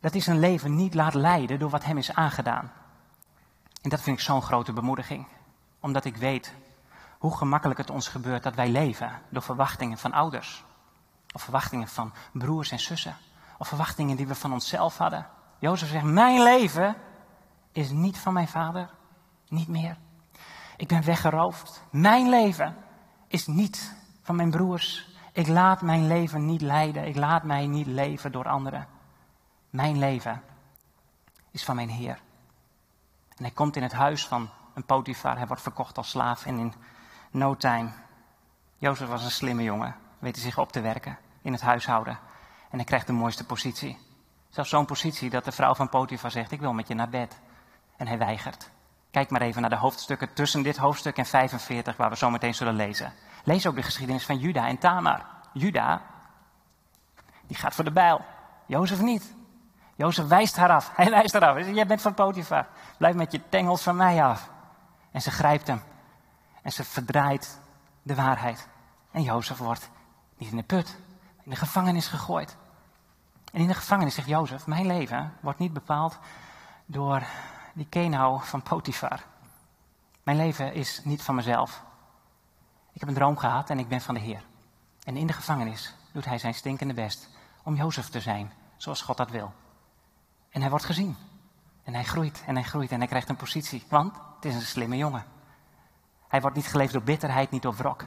dat 0.00 0.12
hij 0.12 0.20
zijn 0.20 0.38
leven 0.38 0.76
niet 0.76 0.94
laat 0.94 1.14
leiden 1.14 1.58
door 1.58 1.70
wat 1.70 1.84
hem 1.84 1.98
is 1.98 2.14
aangedaan. 2.14 2.72
En 3.82 3.90
dat 3.90 4.00
vind 4.00 4.18
ik 4.18 4.24
zo'n 4.24 4.42
grote 4.42 4.72
bemoediging. 4.72 5.26
Omdat 5.80 6.04
ik 6.04 6.16
weet 6.16 6.54
hoe 7.18 7.36
gemakkelijk 7.36 7.78
het 7.78 7.90
ons 7.90 8.08
gebeurt 8.08 8.42
dat 8.42 8.54
wij 8.54 8.68
leven 8.68 9.22
door 9.28 9.42
verwachtingen 9.42 9.98
van 9.98 10.12
ouders. 10.12 10.64
Of 11.32 11.42
verwachtingen 11.42 11.88
van 11.88 12.12
broers 12.32 12.70
en 12.70 12.80
zussen. 12.80 13.16
Of 13.58 13.68
verwachtingen 13.68 14.16
die 14.16 14.26
we 14.26 14.34
van 14.34 14.52
onszelf 14.52 14.98
hadden. 14.98 15.26
Jozef 15.58 15.88
zegt, 15.88 16.04
mijn 16.04 16.42
leven 16.42 16.96
is 17.72 17.90
niet 17.90 18.18
van 18.18 18.32
mijn 18.32 18.48
vader. 18.48 18.90
Niet 19.48 19.68
meer. 19.68 19.96
Ik 20.76 20.88
ben 20.88 21.04
weggeroofd. 21.04 21.82
Mijn 21.90 22.28
leven 22.28 22.76
is 23.28 23.46
niet 23.46 23.94
van 24.22 24.36
mijn 24.36 24.50
broers. 24.50 25.09
Ik 25.32 25.46
laat 25.46 25.82
mijn 25.82 26.06
leven 26.06 26.46
niet 26.46 26.60
leiden. 26.60 27.06
Ik 27.06 27.16
laat 27.16 27.42
mij 27.42 27.66
niet 27.66 27.86
leven 27.86 28.32
door 28.32 28.48
anderen. 28.48 28.86
Mijn 29.70 29.98
leven 29.98 30.42
is 31.50 31.64
van 31.64 31.76
mijn 31.76 31.88
Heer. 31.88 32.20
En 33.36 33.44
hij 33.44 33.50
komt 33.50 33.76
in 33.76 33.82
het 33.82 33.92
huis 33.92 34.26
van 34.26 34.50
een 34.74 34.84
Potifar. 34.84 35.36
Hij 35.36 35.46
wordt 35.46 35.62
verkocht 35.62 35.96
als 35.96 36.10
slaaf. 36.10 36.46
En 36.46 36.58
in 36.58 36.74
no 37.30 37.56
time. 37.56 37.90
Jozef 38.78 39.08
was 39.08 39.24
een 39.24 39.30
slimme 39.30 39.62
jongen. 39.62 39.96
Weet 40.18 40.34
hij 40.34 40.44
zich 40.44 40.58
op 40.58 40.72
te 40.72 40.80
werken 40.80 41.18
in 41.42 41.52
het 41.52 41.60
huishouden. 41.60 42.18
En 42.70 42.76
hij 42.76 42.84
krijgt 42.84 43.06
de 43.06 43.12
mooiste 43.12 43.46
positie. 43.46 43.98
Zelfs 44.48 44.70
zo'n 44.70 44.86
positie 44.86 45.30
dat 45.30 45.44
de 45.44 45.52
vrouw 45.52 45.74
van 45.74 45.88
Potifar 45.88 46.30
zegt: 46.30 46.52
Ik 46.52 46.60
wil 46.60 46.72
met 46.72 46.88
je 46.88 46.94
naar 46.94 47.08
bed. 47.08 47.40
En 47.96 48.06
hij 48.06 48.18
weigert. 48.18 48.70
Kijk 49.10 49.30
maar 49.30 49.40
even 49.40 49.60
naar 49.60 49.70
de 49.70 49.76
hoofdstukken 49.76 50.32
tussen 50.32 50.62
dit 50.62 50.76
hoofdstuk 50.76 51.16
en 51.16 51.26
45, 51.26 51.96
waar 51.96 52.10
we 52.10 52.16
zo 52.16 52.30
meteen 52.30 52.54
zullen 52.54 52.74
lezen. 52.74 53.12
Lees 53.44 53.66
ook 53.66 53.74
de 53.74 53.82
geschiedenis 53.82 54.26
van 54.26 54.38
Juda 54.38 54.66
en 54.66 54.78
Tamar. 54.78 55.24
Juda, 55.52 56.02
die 57.46 57.56
gaat 57.56 57.74
voor 57.74 57.84
de 57.84 57.92
bijl. 57.92 58.20
Jozef 58.66 59.00
niet. 59.00 59.34
Jozef 59.96 60.26
wijst 60.26 60.56
haar 60.56 60.70
af. 60.70 60.90
Hij 60.96 61.10
wijst 61.10 61.32
haar 61.32 61.46
af. 61.46 61.54
Hij 61.54 61.62
zegt, 61.62 61.76
jij 61.76 61.86
bent 61.86 62.02
van 62.02 62.14
Potifar. 62.14 62.66
Blijf 62.98 63.14
met 63.14 63.32
je 63.32 63.48
tengels 63.48 63.82
van 63.82 63.96
mij 63.96 64.24
af. 64.24 64.50
En 65.10 65.22
ze 65.22 65.30
grijpt 65.30 65.66
hem. 65.66 65.82
En 66.62 66.72
ze 66.72 66.84
verdraait 66.84 67.60
de 68.02 68.14
waarheid. 68.14 68.68
En 69.10 69.22
Jozef 69.22 69.58
wordt 69.58 69.90
niet 70.36 70.50
in 70.50 70.56
de 70.56 70.62
put, 70.62 70.98
in 71.42 71.50
de 71.50 71.56
gevangenis 71.56 72.06
gegooid. 72.06 72.56
En 73.52 73.60
in 73.60 73.66
de 73.66 73.74
gevangenis 73.74 74.14
zegt 74.14 74.28
Jozef, 74.28 74.66
mijn 74.66 74.86
leven 74.86 75.32
wordt 75.40 75.58
niet 75.58 75.72
bepaald 75.72 76.18
door 76.86 77.22
die 77.74 77.86
kenau 77.88 78.40
van 78.42 78.62
Potifar. 78.62 79.20
Mijn 80.22 80.36
leven 80.36 80.74
is 80.74 81.00
niet 81.04 81.22
van 81.22 81.34
mezelf. 81.34 81.82
Ik 82.92 83.00
heb 83.00 83.08
een 83.08 83.14
droom 83.14 83.36
gehad 83.36 83.70
en 83.70 83.78
ik 83.78 83.88
ben 83.88 84.00
van 84.00 84.14
de 84.14 84.20
Heer. 84.20 84.42
En 85.04 85.16
in 85.16 85.26
de 85.26 85.32
gevangenis 85.32 85.94
doet 86.12 86.24
hij 86.24 86.38
zijn 86.38 86.54
stinkende 86.54 86.94
best 86.94 87.28
om 87.62 87.74
Jozef 87.74 88.08
te 88.08 88.20
zijn, 88.20 88.52
zoals 88.76 89.02
God 89.02 89.16
dat 89.16 89.30
wil. 89.30 89.52
En 90.50 90.60
hij 90.60 90.70
wordt 90.70 90.84
gezien. 90.84 91.16
En 91.84 91.94
hij 91.94 92.04
groeit 92.04 92.42
en 92.46 92.54
hij 92.54 92.64
groeit 92.64 92.90
en 92.90 92.98
hij 92.98 93.08
krijgt 93.08 93.28
een 93.28 93.36
positie. 93.36 93.84
Want 93.88 94.16
het 94.34 94.44
is 94.44 94.54
een 94.54 94.60
slimme 94.60 94.96
jongen. 94.96 95.24
Hij 96.28 96.40
wordt 96.40 96.56
niet 96.56 96.66
geleefd 96.66 96.92
door 96.92 97.02
bitterheid, 97.02 97.50
niet 97.50 97.62
door 97.62 97.74
wrok. 97.74 98.06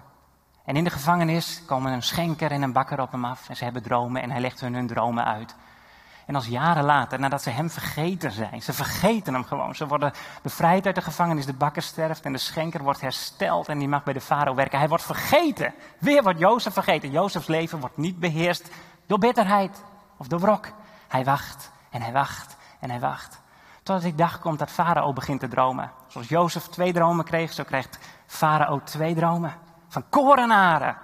En 0.65 0.75
in 0.75 0.83
de 0.83 0.89
gevangenis 0.89 1.65
komen 1.65 1.91
een 1.91 2.03
schenker 2.03 2.51
en 2.51 2.61
een 2.61 2.73
bakker 2.73 3.01
op 3.01 3.11
hem 3.11 3.25
af. 3.25 3.49
En 3.49 3.55
ze 3.55 3.63
hebben 3.63 3.83
dromen 3.83 4.21
en 4.21 4.31
hij 4.31 4.41
legt 4.41 4.59
hun 4.59 4.73
hun 4.73 4.87
dromen 4.87 5.25
uit. 5.25 5.55
En 6.25 6.35
als 6.35 6.47
jaren 6.47 6.83
later, 6.83 7.19
nadat 7.19 7.41
ze 7.41 7.49
hem 7.49 7.69
vergeten 7.69 8.31
zijn, 8.31 8.61
ze 8.61 8.73
vergeten 8.73 9.33
hem 9.33 9.43
gewoon. 9.43 9.75
Ze 9.75 9.87
worden 9.87 10.13
bevrijd 10.41 10.85
uit 10.85 10.95
de 10.95 11.01
gevangenis, 11.01 11.45
de 11.45 11.53
bakker 11.53 11.81
sterft 11.81 12.25
en 12.25 12.31
de 12.31 12.37
schenker 12.37 12.83
wordt 12.83 13.01
hersteld 13.01 13.67
en 13.67 13.79
die 13.79 13.87
mag 13.87 14.03
bij 14.03 14.13
de 14.13 14.21
farao 14.21 14.55
werken. 14.55 14.79
Hij 14.79 14.87
wordt 14.87 15.03
vergeten. 15.03 15.73
Weer 15.99 16.23
wordt 16.23 16.39
Jozef 16.39 16.73
vergeten. 16.73 17.11
Jozefs 17.11 17.47
leven 17.47 17.79
wordt 17.79 17.97
niet 17.97 18.19
beheerst 18.19 18.71
door 19.05 19.19
bitterheid 19.19 19.83
of 20.17 20.27
door 20.27 20.39
wrok. 20.39 20.67
Hij 21.07 21.23
wacht 21.23 21.71
en 21.89 22.01
hij 22.01 22.11
wacht 22.11 22.57
en 22.79 22.89
hij 22.89 22.99
wacht. 22.99 23.41
Totdat 23.83 24.03
die 24.03 24.15
dag 24.15 24.39
komt 24.39 24.59
dat 24.59 24.71
farao 24.71 25.13
begint 25.13 25.39
te 25.39 25.47
dromen. 25.47 25.91
Zoals 26.07 26.27
Jozef 26.27 26.67
twee 26.67 26.93
dromen 26.93 27.25
kreeg, 27.25 27.53
zo 27.53 27.63
krijgt 27.63 27.99
farao 28.25 28.81
twee 28.83 29.15
dromen. 29.15 29.53
Van 29.87 30.03
korenaren. 30.09 30.97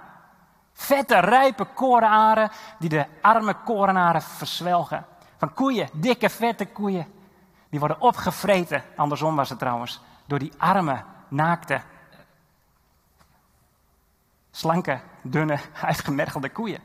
Vette, 0.72 1.18
rijpe 1.18 1.64
korenaren 1.64 2.50
die 2.78 2.88
de 2.88 3.06
arme 3.20 3.54
korenaren 3.64 4.22
verzwelgen. 4.22 5.06
Van 5.40 5.54
koeien, 5.54 5.88
dikke, 5.92 6.28
vette 6.28 6.66
koeien. 6.66 7.06
Die 7.68 7.78
worden 7.78 8.00
opgevreten, 8.00 8.82
andersom 8.96 9.36
was 9.36 9.48
het 9.48 9.58
trouwens, 9.58 10.00
door 10.26 10.38
die 10.38 10.52
arme, 10.58 11.04
naakte, 11.28 11.80
slanke, 14.50 15.00
dunne, 15.22 15.58
uitgemergelde 15.82 16.50
koeien. 16.50 16.80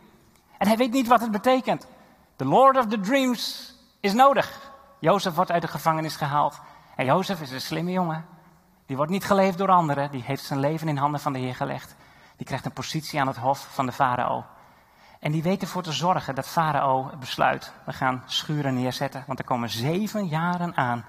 En 0.58 0.68
hij 0.68 0.78
weet 0.78 0.91
niet 0.91 1.08
wat 1.08 1.22
het 1.22 1.32
betekent. 1.32 1.88
The 2.36 2.46
Lord 2.46 2.78
of 2.78 2.88
the 2.88 3.00
Dreams 3.00 3.74
is 4.00 4.13
nodig. 4.13 4.72
Jozef 5.00 5.34
wordt 5.34 5.52
uit 5.52 5.62
de 5.62 5.68
gevangenis 5.68 6.15
gehaald. 6.15 6.60
En 6.96 7.06
Jozef 7.06 7.41
is 7.41 7.52
een 7.52 7.62
slimme 7.62 7.91
jongen. 7.91 8.26
Die 8.86 8.96
wordt 8.96 9.12
niet 9.12 9.26
geleefd 9.26 9.58
door 9.58 9.70
anderen. 9.72 10.12
Die 10.12 10.24
heeft 10.24 10.44
zijn 10.44 10.60
leven 10.60 10.88
in 10.88 10.98
handen 10.98 11.20
van 11.20 11.34
de 11.34 11.39
Heer 11.39 11.56
gelegd. 11.56 11.96
Die 12.36 12.46
krijgt 12.46 12.65
een 12.65 12.72
positie 12.72 13.20
aan 13.20 13.28
het 13.28 13.38
hof 13.38 13.68
van 13.74 13.86
de 13.86 13.91
farao. 13.91 14.46
En 15.26 15.32
die 15.32 15.44
weet 15.44 15.62
ervoor 15.62 15.84
te 15.84 15.92
zorgen 15.92 16.36
dat 16.36 16.48
farao 16.48 17.10
besluit, 17.20 17.72
we 17.86 17.94
gaan 17.94 18.24
schuren 18.26 18.74
neerzetten. 18.74 19.24
Want 19.28 19.40
er 19.40 19.46
komen 19.46 19.70
zeven 19.70 20.28
jaren 20.28 20.76
aan 20.76 21.06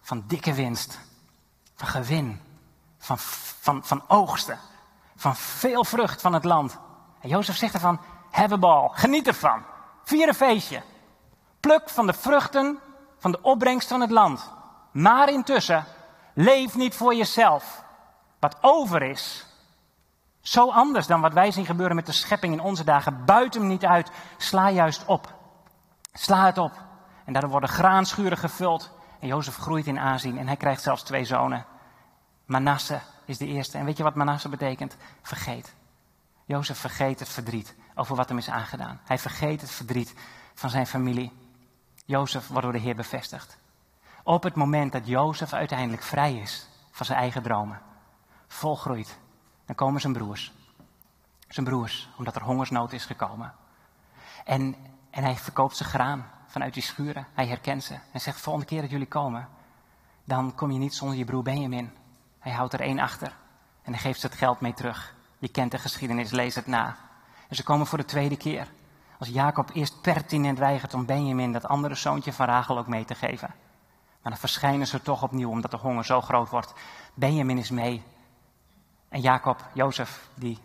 van 0.00 0.24
dikke 0.26 0.54
winst, 0.54 1.00
van 1.74 1.88
gewin, 1.88 2.40
van, 2.98 3.18
van, 3.18 3.84
van 3.84 4.02
oogsten, 4.08 4.58
van 5.16 5.36
veel 5.36 5.84
vrucht 5.84 6.20
van 6.20 6.32
het 6.32 6.44
land. 6.44 6.78
En 7.20 7.28
Jozef 7.28 7.56
zegt 7.56 7.74
ervan, 7.74 8.00
hebben 8.30 8.60
bal, 8.60 8.88
geniet 8.88 9.26
ervan, 9.26 9.62
vier 10.04 10.28
een 10.28 10.34
feestje. 10.34 10.82
Pluk 11.60 11.90
van 11.90 12.06
de 12.06 12.12
vruchten 12.12 12.78
van 13.18 13.30
de 13.30 13.42
opbrengst 13.42 13.88
van 13.88 14.00
het 14.00 14.10
land. 14.10 14.50
Maar 14.90 15.28
intussen, 15.28 15.84
leef 16.32 16.74
niet 16.74 16.94
voor 16.94 17.14
jezelf. 17.14 17.84
Wat 18.38 18.56
over 18.60 19.02
is, 19.02 19.46
zo 20.44 20.70
anders 20.70 21.06
dan 21.06 21.20
wat 21.20 21.32
wij 21.32 21.50
zien 21.50 21.66
gebeuren 21.66 21.96
met 21.96 22.06
de 22.06 22.12
schepping 22.12 22.52
in 22.52 22.60
onze 22.60 22.84
dagen. 22.84 23.24
Buit 23.24 23.54
hem 23.54 23.66
niet 23.66 23.84
uit. 23.84 24.10
Sla 24.36 24.70
juist 24.70 25.04
op. 25.04 25.34
Sla 26.12 26.46
het 26.46 26.58
op. 26.58 26.72
En 27.24 27.32
daardoor 27.32 27.50
worden 27.50 27.68
graanschuren 27.68 28.38
gevuld. 28.38 28.90
En 29.20 29.28
Jozef 29.28 29.56
groeit 29.56 29.86
in 29.86 29.98
aanzien 29.98 30.38
en 30.38 30.46
hij 30.46 30.56
krijgt 30.56 30.82
zelfs 30.82 31.02
twee 31.02 31.24
zonen. 31.24 31.64
Manasse 32.46 33.00
is 33.24 33.38
de 33.38 33.46
eerste. 33.46 33.78
En 33.78 33.84
weet 33.84 33.96
je 33.96 34.02
wat 34.02 34.14
Manasse 34.14 34.48
betekent? 34.48 34.96
Vergeet. 35.22 35.74
Jozef 36.44 36.78
vergeet 36.78 37.18
het 37.18 37.28
verdriet 37.28 37.74
over 37.94 38.16
wat 38.16 38.28
hem 38.28 38.38
is 38.38 38.50
aangedaan. 38.50 39.00
Hij 39.04 39.18
vergeet 39.18 39.60
het 39.60 39.70
verdriet 39.70 40.14
van 40.54 40.70
zijn 40.70 40.86
familie. 40.86 41.32
Jozef 42.06 42.48
wordt 42.48 42.62
door 42.62 42.72
de 42.72 42.78
Heer 42.78 42.96
bevestigd. 42.96 43.58
Op 44.22 44.42
het 44.42 44.54
moment 44.54 44.92
dat 44.92 45.06
Jozef 45.06 45.52
uiteindelijk 45.52 46.02
vrij 46.02 46.34
is 46.34 46.68
van 46.90 47.06
zijn 47.06 47.18
eigen 47.18 47.42
dromen, 47.42 47.80
volgroeit 48.46 49.22
dan 49.66 49.74
komen 49.74 50.00
zijn 50.00 50.12
broers. 50.12 50.52
Zijn 51.48 51.66
broers, 51.66 52.08
omdat 52.18 52.36
er 52.36 52.42
hongersnood 52.42 52.92
is 52.92 53.04
gekomen. 53.04 53.54
En, 54.44 54.76
en 55.10 55.22
hij 55.22 55.36
verkoopt 55.36 55.76
zijn 55.76 55.88
graan 55.88 56.30
vanuit 56.46 56.74
die 56.74 56.82
schuren. 56.82 57.26
Hij 57.34 57.46
herkent 57.46 57.84
ze 57.84 57.98
en 58.12 58.20
zegt: 58.20 58.40
Volgende 58.40 58.68
keer 58.68 58.80
dat 58.80 58.90
jullie 58.90 59.06
komen, 59.06 59.48
dan 60.24 60.54
kom 60.54 60.70
je 60.70 60.78
niet 60.78 60.94
zonder 60.94 61.16
je 61.16 61.24
broer 61.24 61.42
Benjamin. 61.42 61.92
Hij 62.38 62.52
houdt 62.52 62.72
er 62.72 62.80
één 62.80 62.98
achter 62.98 63.36
en 63.82 63.92
hij 63.92 64.00
geeft 64.00 64.20
ze 64.20 64.26
het 64.26 64.36
geld 64.36 64.60
mee 64.60 64.74
terug. 64.74 65.14
Je 65.38 65.48
kent 65.48 65.70
de 65.70 65.78
geschiedenis, 65.78 66.30
lees 66.30 66.54
het 66.54 66.66
na. 66.66 66.96
En 67.48 67.56
ze 67.56 67.62
komen 67.62 67.86
voor 67.86 67.98
de 67.98 68.04
tweede 68.04 68.36
keer. 68.36 68.68
Als 69.18 69.28
Jacob 69.28 69.70
eerst 69.72 70.00
pertinent 70.00 70.58
weigert 70.58 70.94
om 70.94 71.06
Benjamin, 71.06 71.52
dat 71.52 71.68
andere 71.68 71.94
zoontje 71.94 72.32
van 72.32 72.46
Rachel, 72.46 72.78
ook 72.78 72.86
mee 72.86 73.04
te 73.04 73.14
geven. 73.14 73.54
Maar 74.22 74.32
dan 74.32 74.40
verschijnen 74.40 74.86
ze 74.86 75.02
toch 75.02 75.22
opnieuw, 75.22 75.50
omdat 75.50 75.70
de 75.70 75.76
honger 75.76 76.04
zo 76.04 76.20
groot 76.20 76.50
wordt. 76.50 76.72
Benjamin 77.14 77.58
is 77.58 77.70
mee 77.70 78.02
en 79.14 79.20
Jacob, 79.20 79.68
Jozef, 79.72 80.28
die 80.34 80.58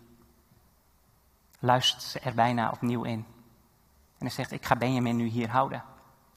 luistert 1.60 2.26
er 2.26 2.34
bijna 2.34 2.70
opnieuw 2.70 3.04
in. 3.04 3.26
En 4.18 4.26
hij 4.26 4.30
zegt, 4.30 4.52
ik 4.52 4.66
ga 4.66 4.76
Benjamin 4.76 5.16
nu 5.16 5.26
hier 5.26 5.50
houden. 5.50 5.84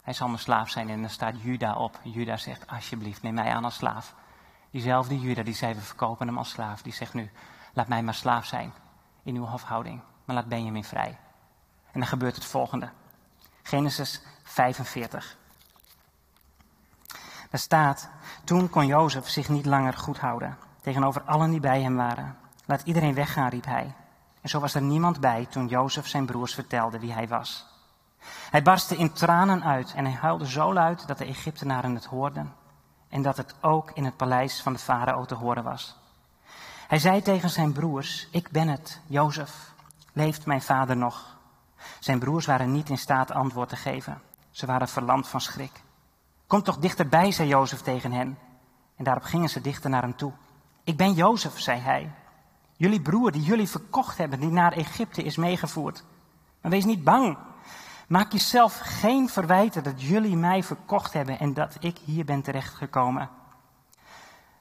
Hij 0.03 0.13
zal 0.13 0.29
mijn 0.29 0.41
slaaf 0.41 0.71
zijn. 0.71 0.89
En 0.89 1.01
dan 1.01 1.11
staat 1.11 1.43
Juda 1.43 1.75
op. 1.75 2.01
Juda 2.03 2.37
zegt, 2.37 2.67
alsjeblieft, 2.67 3.23
neem 3.23 3.35
mij 3.35 3.53
aan 3.53 3.65
als 3.65 3.75
slaaf. 3.75 4.15
Diezelfde 4.71 5.21
Juda 5.21 5.43
die 5.43 5.55
zei, 5.55 5.75
we 5.75 5.81
verkopen 5.81 6.27
hem 6.27 6.39
als 6.39 6.51
slaaf. 6.51 6.83
Die 6.83 6.93
zegt 6.93 7.15
nu, 7.15 7.31
laat 7.73 7.89
mij 7.89 8.03
maar 8.03 8.15
slaaf 8.15 8.47
zijn 8.47 8.73
in 9.23 9.37
uw 9.37 9.45
hofhouding. 9.45 10.01
Maar 10.25 10.37
laat 10.37 10.49
Benjamin 10.49 10.85
vrij. 10.85 11.19
En 11.93 12.01
dan 12.01 12.09
gebeurt 12.09 12.35
het 12.35 12.45
volgende. 12.45 12.91
Genesis 13.63 14.23
45. 14.43 15.37
Er 17.51 17.59
staat, 17.59 18.09
toen 18.45 18.71
kon 18.71 18.87
Jozef 18.87 19.29
zich 19.29 19.49
niet 19.49 19.67
langer 19.67 19.93
goed 19.93 20.19
houden 20.19 20.59
tegenover 20.83 21.23
allen 21.23 21.51
die 21.51 21.61
bij 21.61 21.83
hem 21.83 21.97
waren. 21.97 22.37
Laat 22.65 22.83
iedereen 22.83 23.15
weggaan, 23.15 23.49
riep 23.49 23.65
hij. 23.65 23.95
En 24.41 24.49
zo 24.49 24.61
was 24.61 24.75
er 24.75 24.83
niemand 24.83 25.21
bij 25.21 25.47
toen 25.47 25.69
Jozef 25.69 26.07
zijn 26.07 26.27
broers 26.27 26.55
vertelde 26.55 26.99
wie 26.99 27.13
hij 27.13 27.29
was. 27.29 27.67
Hij 28.51 28.63
barstte 28.63 28.97
in 28.97 29.13
tranen 29.13 29.65
uit 29.65 29.93
en 29.95 30.05
hij 30.05 30.15
huilde 30.15 30.47
zo 30.47 30.73
luid 30.73 31.07
dat 31.07 31.19
de 31.19 31.25
Egyptenaren 31.25 31.95
het 31.95 32.05
hoorden 32.05 32.53
en 33.09 33.23
dat 33.23 33.37
het 33.37 33.55
ook 33.61 33.91
in 33.95 34.05
het 34.05 34.17
paleis 34.17 34.63
van 34.63 34.73
de 34.73 34.79
farao 34.79 35.25
te 35.25 35.35
horen 35.35 35.65
was. 35.65 35.97
Hij 36.89 36.99
zei 36.99 37.23
tegen 37.23 37.51
zijn 37.51 37.73
broers, 37.73 38.29
ik 38.31 38.51
ben 38.51 38.69
het, 38.69 39.01
Jozef, 39.07 39.73
leeft 40.13 40.47
mijn 40.47 40.63
vader 40.63 40.97
nog? 40.97 41.37
Zijn 41.99 42.19
broers 42.19 42.47
waren 42.47 42.73
niet 42.73 42.91
in 42.91 42.99
staat 42.99 43.31
antwoord 43.31 43.69
te 43.69 43.77
geven. 43.77 44.23
Ze 44.51 44.67
waren 44.67 44.89
verlamd 44.89 45.29
van 45.29 45.41
schrik. 45.41 45.83
Kom 46.47 46.63
toch 46.63 46.79
dichterbij, 46.79 47.33
zei 47.33 47.49
Jozef 47.49 47.81
tegen 47.81 48.13
hen. 48.13 48.39
En 48.97 49.05
daarop 49.05 49.25
gingen 49.25 49.49
ze 49.49 49.61
dichter 49.61 49.91
naar 49.91 50.03
hem 50.03 50.17
toe. 50.17 50.33
Ik 50.85 50.97
ben 50.97 51.13
Jozef, 51.13 51.61
zei 51.61 51.81
hij. 51.81 52.13
Jullie 52.77 53.01
broer 53.01 53.33
die 53.33 53.43
jullie 53.43 53.69
verkocht 53.69 54.19
hebben, 54.19 54.41
die 54.41 54.51
naar 54.51 54.73
Egypte 54.73 55.23
is 55.23 55.37
meegevoerd. 55.37 56.05
Maar 56.61 56.71
wees 56.71 56.85
niet 56.85 57.05
bang. 57.05 57.39
Maak 58.09 58.33
jezelf 58.33 58.79
geen 58.83 59.29
verwijten 59.29 59.83
dat 59.83 60.03
jullie 60.03 60.37
mij 60.37 60.63
verkocht 60.63 61.13
hebben 61.13 61.39
en 61.39 61.55
dat 61.55 61.77
ik 61.81 61.99
hier 62.05 62.25
ben 62.25 62.43
terechtgekomen. 62.43 63.31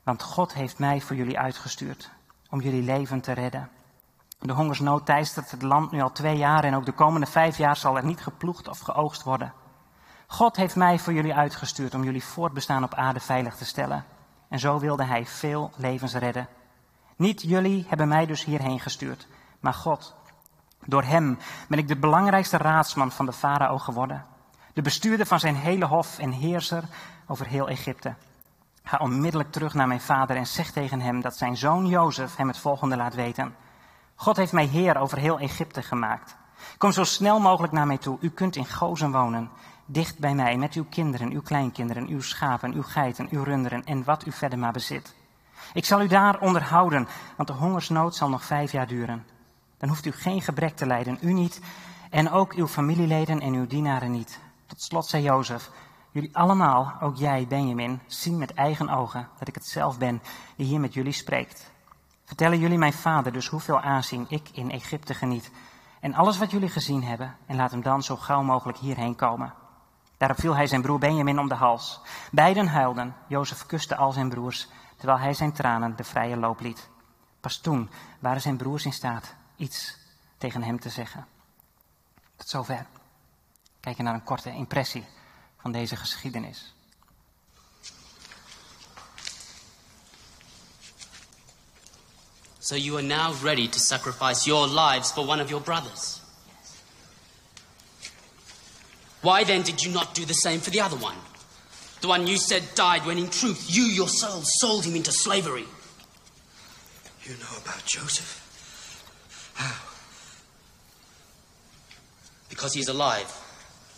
Want 0.03 0.23
God 0.23 0.53
heeft 0.53 0.79
mij 0.79 1.01
voor 1.01 1.15
jullie 1.15 1.39
uitgestuurd 1.39 2.10
om 2.49 2.62
jullie 2.62 2.84
leven 2.84 3.21
te 3.21 3.31
redden. 3.31 3.69
De 4.39 4.53
hongersnood 4.53 5.05
teistert 5.05 5.51
het 5.51 5.62
land 5.62 5.91
nu 5.91 6.01
al 6.01 6.12
twee 6.12 6.38
jaar 6.38 6.63
en 6.63 6.75
ook 6.75 6.86
de 6.86 6.91
komende 6.91 7.27
vijf 7.27 7.57
jaar 7.57 7.77
zal 7.77 7.97
er 7.97 8.05
niet 8.05 8.21
geploegd 8.21 8.67
of 8.67 8.79
geoogst 8.79 9.23
worden. 9.23 9.53
God 10.27 10.55
heeft 10.55 10.75
mij 10.75 10.99
voor 10.99 11.13
jullie 11.13 11.36
uitgestuurd 11.36 11.93
om 11.93 12.03
jullie 12.03 12.23
voortbestaan 12.23 12.84
op 12.84 12.93
aarde 12.93 13.19
veilig 13.19 13.55
te 13.55 13.65
stellen. 13.65 14.05
En 14.51 14.59
zo 14.59 14.79
wilde 14.79 15.03
hij 15.03 15.25
veel 15.25 15.71
levens 15.75 16.13
redden. 16.13 16.47
Niet 17.15 17.41
jullie 17.41 17.85
hebben 17.87 18.07
mij 18.07 18.25
dus 18.25 18.43
hierheen 18.43 18.79
gestuurd, 18.79 19.27
maar 19.59 19.73
God. 19.73 20.15
Door 20.85 21.03
hem 21.03 21.37
ben 21.67 21.77
ik 21.77 21.87
de 21.87 21.97
belangrijkste 21.97 22.57
raadsman 22.57 23.11
van 23.11 23.25
de 23.25 23.33
farao 23.33 23.77
geworden. 23.77 24.25
De 24.73 24.81
bestuurder 24.81 25.25
van 25.25 25.39
zijn 25.39 25.55
hele 25.55 25.85
hof 25.85 26.19
en 26.19 26.31
heerser 26.31 26.83
over 27.27 27.47
heel 27.47 27.67
Egypte. 27.67 28.15
Ga 28.83 28.97
onmiddellijk 28.97 29.51
terug 29.51 29.73
naar 29.73 29.87
mijn 29.87 30.01
vader 30.01 30.35
en 30.35 30.47
zeg 30.47 30.71
tegen 30.71 31.01
hem 31.01 31.21
dat 31.21 31.37
zijn 31.37 31.57
zoon 31.57 31.87
Jozef 31.87 32.35
hem 32.35 32.47
het 32.47 32.59
volgende 32.59 32.95
laat 32.95 33.15
weten. 33.15 33.55
God 34.15 34.37
heeft 34.37 34.53
mij 34.53 34.65
heer 34.65 34.97
over 34.97 35.17
heel 35.17 35.39
Egypte 35.39 35.81
gemaakt. 35.81 36.35
Kom 36.77 36.91
zo 36.91 37.03
snel 37.03 37.39
mogelijk 37.39 37.73
naar 37.73 37.87
mij 37.87 37.97
toe. 37.97 38.17
U 38.21 38.29
kunt 38.29 38.55
in 38.55 38.65
Gozen 38.65 39.11
wonen, 39.11 39.51
dicht 39.91 40.19
bij 40.19 40.34
mij, 40.34 40.58
met 40.58 40.73
uw 40.73 40.86
kinderen, 40.89 41.32
uw 41.32 41.41
kleinkinderen, 41.41 42.08
uw 42.08 42.21
schapen, 42.21 42.73
uw 42.73 42.82
geiten, 42.82 43.27
uw 43.32 43.43
runderen 43.43 43.84
en 43.84 44.04
wat 44.04 44.25
u 44.25 44.32
verder 44.32 44.60
maar 44.60 44.71
bezit. 44.71 45.15
Ik 45.73 45.86
zal 45.86 46.01
u 46.01 46.08
daar 46.08 46.39
onderhouden, 46.39 47.08
want 47.36 47.47
de 47.47 47.56
hongersnood 47.56 48.15
zal 48.15 48.30
nog 48.30 48.45
vijf 48.45 48.71
jaar 48.71 48.88
duren. 48.88 49.25
Dan 49.77 49.89
hoeft 49.89 50.06
u 50.06 50.12
geen 50.12 50.41
gebrek 50.41 50.75
te 50.75 50.86
lijden, 50.86 51.17
u 51.21 51.34
niet, 51.34 51.62
en 52.10 52.32
ook 52.32 52.54
uw 52.54 52.67
familieleden 52.67 53.39
en 53.39 53.54
uw 53.54 53.67
dienaren 53.67 54.12
niet. 54.12 54.39
Tot 54.65 54.82
slot 54.82 55.06
zei 55.06 55.23
Jozef, 55.23 55.69
jullie 56.12 56.38
allemaal, 56.38 56.93
ook 56.99 57.15
jij, 57.15 57.45
Benjamin, 57.47 57.99
zien 58.08 58.38
met 58.38 58.54
eigen 58.54 58.89
ogen 58.89 59.27
dat 59.39 59.47
ik 59.47 59.56
het 59.56 59.65
zelf 59.65 59.97
ben 59.97 60.21
die 60.56 60.65
hier 60.65 60.80
met 60.80 60.93
jullie 60.93 61.13
spreekt. 61.13 61.71
Vertellen 62.25 62.60
jullie 62.60 62.77
mijn 62.77 62.93
vader 62.93 63.32
dus 63.32 63.47
hoeveel 63.47 63.80
aanzien 63.80 64.25
ik 64.30 64.49
in 64.54 64.71
Egypte 64.71 65.13
geniet 65.13 65.51
en 65.99 66.13
alles 66.13 66.38
wat 66.38 66.51
jullie 66.51 66.69
gezien 66.69 67.04
hebben 67.04 67.36
en 67.45 67.56
laat 67.56 67.71
hem 67.71 67.82
dan 67.82 68.04
zo 68.04 68.15
gauw 68.15 68.41
mogelijk 68.41 68.77
hierheen 68.77 69.15
komen. 69.15 69.54
Daarop 70.21 70.39
viel 70.39 70.55
hij 70.55 70.67
zijn 70.67 70.81
broer 70.81 70.99
Benjamin 70.99 71.39
om 71.39 71.47
de 71.47 71.55
hals. 71.55 71.99
Beiden 72.31 72.67
huilden. 72.67 73.15
Jozef 73.27 73.65
kuste 73.65 73.95
al 73.95 74.12
zijn 74.12 74.29
broers, 74.29 74.67
terwijl 74.97 75.19
hij 75.19 75.34
zijn 75.34 75.53
tranen 75.53 75.95
de 75.95 76.03
vrije 76.03 76.38
loop 76.38 76.60
liet. 76.60 76.89
Pas 77.39 77.57
toen 77.57 77.89
waren 78.19 78.41
zijn 78.41 78.57
broers 78.57 78.86
in 78.86 78.93
staat 78.93 79.36
iets 79.55 79.97
tegen 80.38 80.63
hem 80.63 80.79
te 80.79 80.89
zeggen. 80.89 81.27
Tot 82.36 82.49
zover. 82.49 82.86
Kijken 83.79 84.03
naar 84.03 84.13
een 84.13 84.23
korte 84.23 84.51
impressie 84.51 85.05
van 85.57 85.71
deze 85.71 85.95
geschiedenis. 85.95 86.75
So 92.60 92.75
you 92.75 92.97
are 92.97 93.07
now 93.07 93.43
ready 93.43 93.69
to 93.69 93.79
sacrifice 93.79 94.45
your 94.45 94.67
lives 94.67 95.12
for 95.12 95.27
one 95.27 95.43
of 95.43 95.49
your 95.49 95.63
brothers. 95.63 96.20
Why 99.21 99.43
then 99.43 99.62
did 99.62 99.84
you 99.84 99.91
not 99.91 100.13
do 100.13 100.25
the 100.25 100.34
same 100.34 100.60
for 100.60 100.71
the 100.71 100.81
other 100.81 100.97
one? 100.97 101.17
The 102.01 102.07
one 102.07 102.25
you 102.25 102.38
said 102.38 102.63
died 102.73 103.05
when 103.05 103.19
in 103.19 103.29
truth 103.29 103.65
you 103.69 103.84
yourselves 103.84 104.49
sold 104.60 104.86
him 104.86 104.95
into 104.95 105.12
slavery. 105.12 105.65
You 107.23 107.34
know 107.34 107.57
about 107.62 107.86
Joseph? 107.86 108.39
How? 109.53 109.79
Because 112.49 112.73
he's 112.73 112.88
alive. 112.88 113.31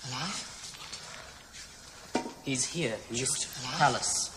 Alive? 0.09 0.49
He's 2.43 2.65
here 2.65 2.97
in 3.09 3.15
this 3.15 3.63
alive? 3.63 3.79
palace. 3.79 4.29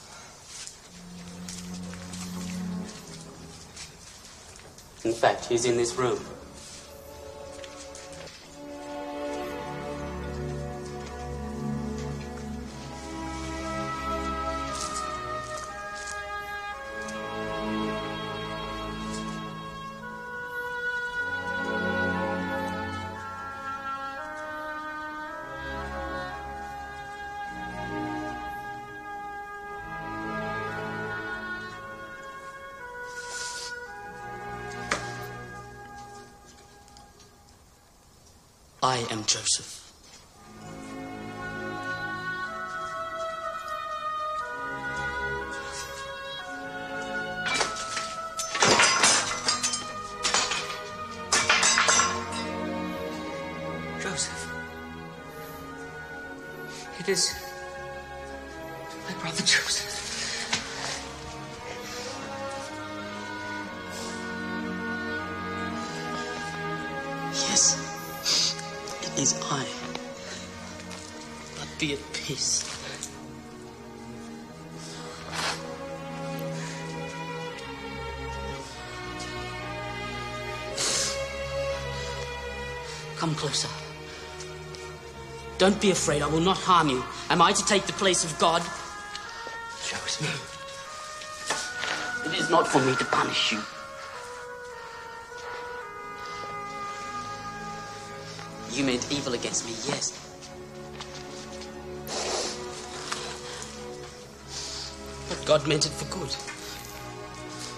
In 5.05 5.13
fact, 5.13 5.47
he's 5.47 5.65
in 5.65 5.77
this 5.77 5.97
room. 5.97 6.21
Joseph. 39.47 39.93
Joseph. 54.03 54.53
It 56.99 57.09
is 57.09 57.33
my 59.07 59.15
brother 59.21 59.43
Joseph. 59.43 60.06
Is 69.19 69.35
I. 69.51 69.67
But 71.59 71.69
be 71.79 71.95
at 71.95 72.13
peace. 72.13 72.65
Come 83.17 83.35
closer. 83.35 83.69
Don't 85.59 85.81
be 85.81 85.91
afraid, 85.91 86.21
I 86.21 86.27
will 86.27 86.41
not 86.41 86.59
harm 86.59 86.91
you. 86.91 87.03
Am 87.31 87.41
I 87.41 87.53
to 87.53 87.65
take 87.65 87.87
the 87.87 87.95
place 87.95 88.25
of 88.25 88.39
God? 88.39 88.61
Joseph. 89.83 90.53
It 92.27 92.39
is 92.39 92.51
not 92.51 92.69
for 92.69 92.81
me 92.81 92.95
to 92.97 93.05
punish 93.07 93.53
you. 93.53 93.76
You 98.77 98.85
meant 98.85 99.11
evil 99.11 99.33
against 99.33 99.65
me, 99.65 99.73
yes. 99.89 100.13
But 105.31 105.47
God 105.47 105.67
meant 105.67 105.87
it 105.87 105.93
for 105.93 106.05
good. 106.15 106.37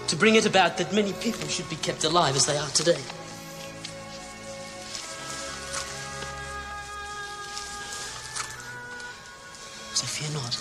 To 0.09 0.15
bring 0.17 0.35
it 0.35 0.45
about 0.45 0.75
that 0.77 0.91
many 0.91 1.13
people 1.13 1.47
should 1.47 1.69
be 1.69 1.77
kept 1.77 2.03
alive 2.03 2.35
as 2.35 2.47
they 2.47 2.57
are 2.57 2.67
today. 2.71 2.99
So 9.93 10.05
fear 10.05 10.29
not. 10.33 10.57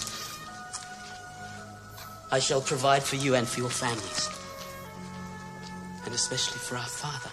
I 2.30 2.38
shall 2.38 2.60
provide 2.60 3.02
for 3.02 3.16
you 3.16 3.34
and 3.34 3.48
for 3.48 3.58
your 3.58 3.70
families. 3.70 4.28
And 6.04 6.14
especially 6.14 6.58
for 6.58 6.76
our 6.76 6.86
father. 6.86 7.30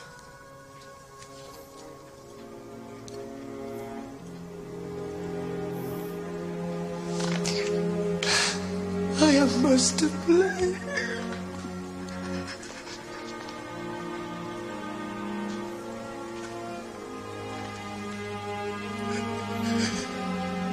I 9.46 9.58
must 9.58 10.00
have 10.00 10.12
played. 10.26 10.76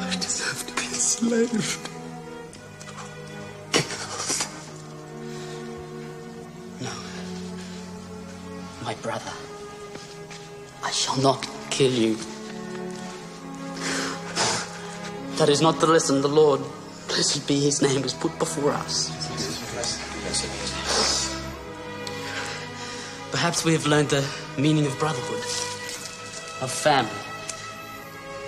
I 0.00 0.16
deserve 0.16 0.66
to 0.68 0.72
be 0.74 0.84
enslaved. 0.88 1.88
Killed. 3.72 4.46
No. 6.80 6.92
My 8.84 8.94
brother. 9.02 9.34
I 10.82 10.90
shall 10.92 11.18
not 11.18 11.46
kill 11.68 11.92
you. 11.92 12.16
That 15.36 15.50
is 15.50 15.60
not 15.60 15.78
the 15.78 15.88
lesson 15.88 16.22
the 16.22 16.28
Lord, 16.28 16.62
blessed 17.12 17.46
be 17.46 17.60
his 17.60 17.82
name, 17.82 18.02
has 18.02 18.14
put 18.14 18.36
before 18.38 18.72
us. 18.72 19.10
Perhaps 23.30 23.64
we 23.64 23.72
have 23.74 23.86
learned 23.86 24.08
the 24.08 24.24
meaning 24.56 24.86
of 24.86 24.98
brotherhood, 24.98 25.44
of 26.62 26.70
family, 26.70 27.10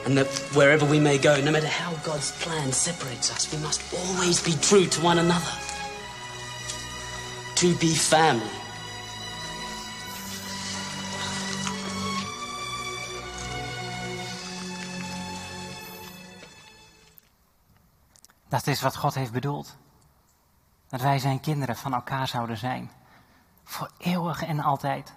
and 0.07 0.17
that 0.17 0.29
wherever 0.55 0.87
we 0.87 0.99
may 0.99 1.19
go, 1.19 1.39
no 1.43 1.51
matter 1.51 1.67
how 1.67 1.93
God's 2.05 2.33
plan 2.43 2.73
separates 2.73 3.31
us, 3.31 3.53
we 3.53 3.63
must 3.63 3.83
always 3.95 4.43
be 4.43 4.53
true 4.63 4.87
to 4.87 5.01
one 5.03 5.19
another. 5.19 5.53
To 7.57 7.75
be 7.77 7.95
family. 7.95 8.64
Dat 18.55 18.67
is 18.67 18.81
wat 18.81 18.97
God 18.97 19.15
heeft 19.15 19.33
bedoeld. 19.33 19.77
Dat 20.89 21.01
wij 21.01 21.19
zijn 21.19 21.41
kinderen 21.41 21.77
van 21.77 21.95
elkaar 21.95 22.29
zouden 22.29 22.57
zijn. 22.57 22.91
Voor 23.65 23.91
eeuwig 23.99 24.43
en 24.43 24.61
altijd. 24.61 25.15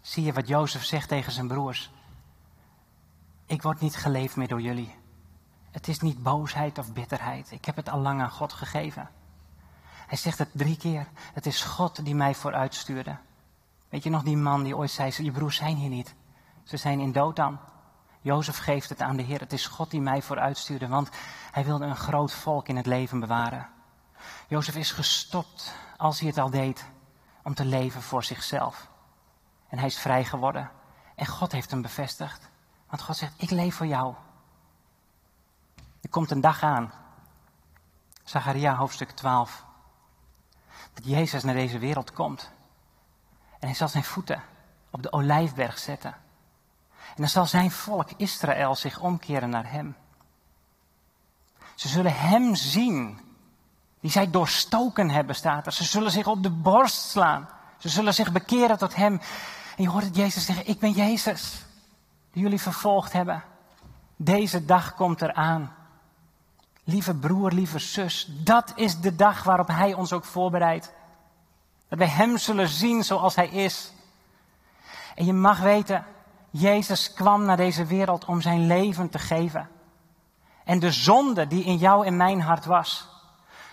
Zie 0.00 0.24
je 0.24 0.32
wat 0.32 0.48
Jozef 0.48 0.84
zegt 0.84 1.08
tegen 1.08 1.32
zijn 1.32 1.48
broers? 1.48 1.90
Ik 3.46 3.62
word 3.62 3.80
niet 3.80 3.96
geleefd 3.96 4.36
meer 4.36 4.48
door 4.48 4.60
jullie. 4.60 4.94
Het 5.70 5.88
is 5.88 6.00
niet 6.00 6.22
boosheid 6.22 6.78
of 6.78 6.92
bitterheid. 6.92 7.50
Ik 7.50 7.64
heb 7.64 7.76
het 7.76 7.88
al 7.88 8.00
lang 8.00 8.20
aan 8.20 8.30
God 8.30 8.52
gegeven. 8.52 9.10
Hij 10.06 10.18
zegt 10.18 10.38
het 10.38 10.50
drie 10.52 10.76
keer. 10.76 11.08
Het 11.32 11.46
is 11.46 11.62
God 11.62 12.04
die 12.04 12.14
mij 12.14 12.34
vooruit 12.34 12.74
stuurde. 12.74 13.16
Weet 13.88 14.02
je 14.02 14.10
nog 14.10 14.22
die 14.22 14.36
man 14.36 14.62
die 14.62 14.76
ooit 14.76 14.90
zei, 14.90 15.12
je 15.16 15.32
broers 15.32 15.56
zijn 15.56 15.76
hier 15.76 15.90
niet. 15.90 16.14
Ze 16.64 16.76
zijn 16.76 17.00
in 17.00 17.12
Dothan. 17.12 17.58
Jozef 18.26 18.58
geeft 18.58 18.88
het 18.88 19.00
aan 19.00 19.16
de 19.16 19.22
Heer. 19.22 19.40
Het 19.40 19.52
is 19.52 19.66
God 19.66 19.90
die 19.90 20.00
mij 20.00 20.22
vooruit 20.22 20.58
stuurde, 20.58 20.88
want 20.88 21.10
hij 21.50 21.64
wilde 21.64 21.84
een 21.84 21.96
groot 21.96 22.32
volk 22.32 22.68
in 22.68 22.76
het 22.76 22.86
leven 22.86 23.20
bewaren. 23.20 23.68
Jozef 24.48 24.76
is 24.76 24.92
gestopt, 24.92 25.74
als 25.96 26.20
hij 26.20 26.28
het 26.28 26.38
al 26.38 26.50
deed, 26.50 26.84
om 27.42 27.54
te 27.54 27.64
leven 27.64 28.02
voor 28.02 28.24
zichzelf. 28.24 28.88
En 29.68 29.78
hij 29.78 29.86
is 29.86 29.98
vrij 29.98 30.24
geworden. 30.24 30.70
En 31.14 31.26
God 31.26 31.52
heeft 31.52 31.70
hem 31.70 31.82
bevestigd. 31.82 32.48
Want 32.88 33.02
God 33.02 33.16
zegt, 33.16 33.32
ik 33.36 33.50
leef 33.50 33.74
voor 33.74 33.86
jou. 33.86 34.14
Er 36.00 36.08
komt 36.10 36.30
een 36.30 36.40
dag 36.40 36.62
aan. 36.62 36.92
Zacharia 38.24 38.74
hoofdstuk 38.74 39.10
12. 39.10 39.64
Dat 40.94 41.04
Jezus 41.06 41.42
naar 41.42 41.54
deze 41.54 41.78
wereld 41.78 42.12
komt. 42.12 42.52
En 43.58 43.66
hij 43.66 43.76
zal 43.76 43.88
zijn 43.88 44.04
voeten 44.04 44.42
op 44.90 45.02
de 45.02 45.12
olijfberg 45.12 45.78
zetten. 45.78 46.24
En 47.16 47.22
dan 47.22 47.28
zal 47.28 47.46
zijn 47.46 47.70
volk 47.70 48.08
Israël 48.16 48.74
zich 48.74 49.00
omkeren 49.00 49.50
naar 49.50 49.70
hem. 49.70 49.96
Ze 51.74 51.88
zullen 51.88 52.14
hem 52.14 52.54
zien, 52.54 53.20
die 54.00 54.10
zij 54.10 54.30
doorstoken 54.30 55.10
hebben, 55.10 55.34
staat 55.34 55.66
er. 55.66 55.72
Ze 55.72 55.84
zullen 55.84 56.10
zich 56.10 56.26
op 56.26 56.42
de 56.42 56.50
borst 56.50 57.10
slaan. 57.10 57.48
Ze 57.78 57.88
zullen 57.88 58.14
zich 58.14 58.32
bekeren 58.32 58.78
tot 58.78 58.94
hem. 58.94 59.20
En 59.76 59.82
je 59.82 59.88
hoort 59.88 60.04
het 60.04 60.16
Jezus 60.16 60.44
zeggen, 60.44 60.68
ik 60.68 60.78
ben 60.78 60.90
Jezus, 60.90 61.64
die 62.32 62.42
jullie 62.42 62.60
vervolgd 62.60 63.12
hebben. 63.12 63.42
Deze 64.16 64.64
dag 64.64 64.94
komt 64.94 65.22
eraan. 65.22 65.74
Lieve 66.84 67.14
broer, 67.14 67.52
lieve 67.52 67.78
zus, 67.78 68.28
dat 68.30 68.72
is 68.74 69.00
de 69.00 69.16
dag 69.16 69.42
waarop 69.42 69.68
Hij 69.68 69.94
ons 69.94 70.12
ook 70.12 70.24
voorbereidt. 70.24 70.92
Dat 71.88 71.98
wij 71.98 72.08
Hem 72.08 72.38
zullen 72.38 72.68
zien 72.68 73.04
zoals 73.04 73.34
Hij 73.34 73.48
is. 73.48 73.92
En 75.14 75.24
je 75.24 75.32
mag 75.32 75.60
weten, 75.60 76.04
Jezus 76.58 77.12
kwam 77.12 77.44
naar 77.44 77.56
deze 77.56 77.84
wereld 77.84 78.24
om 78.24 78.40
zijn 78.40 78.66
leven 78.66 79.08
te 79.08 79.18
geven. 79.18 79.68
En 80.64 80.78
de 80.78 80.90
zonde 80.90 81.46
die 81.46 81.64
in 81.64 81.76
jou 81.76 82.06
en 82.06 82.16
mijn 82.16 82.40
hart 82.40 82.64
was, 82.64 83.08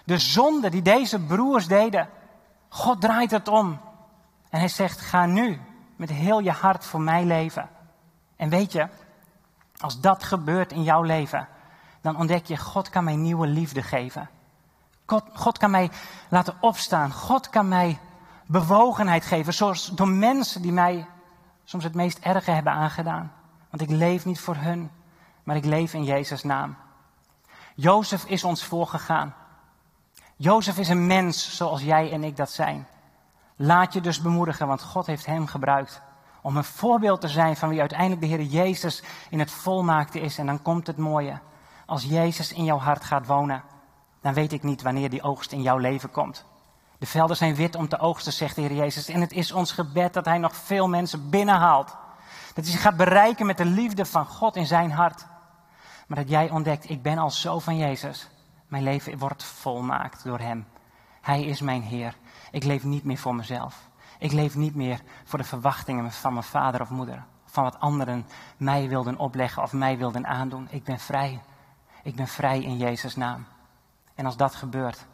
de 0.05 0.17
zonde 0.17 0.69
die 0.69 0.81
deze 0.81 1.19
broers 1.19 1.67
deden, 1.67 2.09
God 2.69 3.01
draait 3.01 3.31
het 3.31 3.47
om. 3.47 3.79
En 4.49 4.59
hij 4.59 4.67
zegt, 4.67 4.99
ga 4.99 5.25
nu 5.25 5.61
met 5.95 6.09
heel 6.09 6.39
je 6.39 6.51
hart 6.51 6.85
voor 6.85 7.01
mij 7.01 7.25
leven. 7.25 7.69
En 8.35 8.49
weet 8.49 8.71
je, 8.71 8.87
als 9.79 9.99
dat 9.99 10.23
gebeurt 10.23 10.71
in 10.71 10.83
jouw 10.83 11.01
leven, 11.01 11.47
dan 12.01 12.17
ontdek 12.17 12.45
je, 12.45 12.57
God 12.57 12.89
kan 12.89 13.03
mij 13.03 13.15
nieuwe 13.15 13.47
liefde 13.47 13.81
geven. 13.81 14.29
God, 15.05 15.23
God 15.33 15.57
kan 15.57 15.71
mij 15.71 15.91
laten 16.29 16.55
opstaan. 16.59 17.11
God 17.11 17.49
kan 17.49 17.67
mij 17.67 17.99
bewogenheid 18.45 19.25
geven, 19.25 19.53
zoals 19.53 19.85
door 19.85 20.07
mensen 20.07 20.61
die 20.61 20.71
mij 20.71 21.07
soms 21.63 21.83
het 21.83 21.93
meest 21.93 22.19
erge 22.19 22.51
hebben 22.51 22.73
aangedaan. 22.73 23.31
Want 23.69 23.81
ik 23.81 23.89
leef 23.89 24.25
niet 24.25 24.39
voor 24.39 24.55
hun, 24.55 24.91
maar 25.43 25.55
ik 25.55 25.65
leef 25.65 25.93
in 25.93 26.03
Jezus' 26.03 26.43
naam. 26.43 26.75
Jozef 27.75 28.25
is 28.25 28.43
ons 28.43 28.63
voorgegaan. 28.63 29.35
Jozef 30.35 30.77
is 30.77 30.89
een 30.89 31.07
mens 31.07 31.55
zoals 31.55 31.81
jij 31.81 32.11
en 32.11 32.23
ik 32.23 32.37
dat 32.37 32.51
zijn. 32.51 32.87
Laat 33.55 33.93
je 33.93 34.01
dus 34.01 34.21
bemoedigen, 34.21 34.67
want 34.67 34.83
God 34.83 35.05
heeft 35.05 35.25
hem 35.25 35.47
gebruikt 35.47 36.01
om 36.41 36.57
een 36.57 36.63
voorbeeld 36.63 37.21
te 37.21 37.27
zijn 37.27 37.55
van 37.55 37.69
wie 37.69 37.79
uiteindelijk 37.79 38.21
de 38.21 38.27
Heer 38.27 38.41
Jezus 38.41 39.03
in 39.29 39.39
het 39.39 39.51
volmaakte 39.51 40.19
is. 40.19 40.37
En 40.37 40.45
dan 40.45 40.61
komt 40.61 40.87
het 40.87 40.97
mooie. 40.97 41.39
Als 41.85 42.03
Jezus 42.03 42.53
in 42.53 42.63
jouw 42.63 42.77
hart 42.77 43.03
gaat 43.03 43.27
wonen, 43.27 43.63
dan 44.21 44.33
weet 44.33 44.53
ik 44.53 44.63
niet 44.63 44.81
wanneer 44.81 45.09
die 45.09 45.21
oogst 45.21 45.51
in 45.51 45.61
jouw 45.61 45.77
leven 45.77 46.11
komt. 46.11 46.45
De 47.03 47.09
velden 47.09 47.37
zijn 47.37 47.55
wit 47.55 47.75
om 47.75 47.87
te 47.87 47.99
oogsten, 47.99 48.33
zegt 48.33 48.55
de 48.55 48.61
Heer 48.61 48.73
Jezus. 48.73 49.07
En 49.07 49.21
het 49.21 49.31
is 49.31 49.51
ons 49.51 49.71
gebed 49.71 50.13
dat 50.13 50.25
Hij 50.25 50.37
nog 50.37 50.55
veel 50.55 50.87
mensen 50.87 51.29
binnenhaalt. 51.29 51.95
Dat 52.53 52.63
hij 52.63 52.73
zich 52.73 52.81
gaat 52.81 52.97
bereiken 52.97 53.45
met 53.45 53.57
de 53.57 53.65
liefde 53.65 54.05
van 54.05 54.25
God 54.25 54.55
in 54.55 54.65
zijn 54.65 54.91
hart. 54.91 55.25
Maar 56.07 56.17
dat 56.17 56.29
jij 56.29 56.49
ontdekt, 56.49 56.89
ik 56.89 57.01
ben 57.01 57.17
al 57.17 57.31
zo 57.31 57.59
van 57.59 57.77
Jezus. 57.77 58.29
Mijn 58.67 58.83
leven 58.83 59.17
wordt 59.17 59.43
volmaakt 59.43 60.23
door 60.23 60.39
Hem. 60.39 60.67
Hij 61.21 61.43
is 61.43 61.61
mijn 61.61 61.81
Heer. 61.81 62.15
Ik 62.51 62.63
leef 62.63 62.83
niet 62.83 63.03
meer 63.03 63.17
voor 63.17 63.35
mezelf. 63.35 63.89
Ik 64.19 64.31
leef 64.31 64.55
niet 64.55 64.75
meer 64.75 65.01
voor 65.23 65.39
de 65.39 65.45
verwachtingen 65.45 66.11
van 66.11 66.33
mijn 66.33 66.45
vader 66.45 66.81
of 66.81 66.89
moeder. 66.89 67.23
Van 67.45 67.63
wat 67.63 67.79
anderen 67.79 68.25
mij 68.57 68.87
wilden 68.87 69.17
opleggen 69.17 69.63
of 69.63 69.73
mij 69.73 69.97
wilden 69.97 70.27
aandoen. 70.27 70.67
Ik 70.71 70.83
ben 70.83 70.99
vrij. 70.99 71.41
Ik 72.03 72.15
ben 72.15 72.27
vrij 72.27 72.61
in 72.61 72.77
Jezus' 72.77 73.15
naam. 73.15 73.45
En 74.15 74.25
als 74.25 74.37
dat 74.37 74.55
gebeurt, 74.55 75.05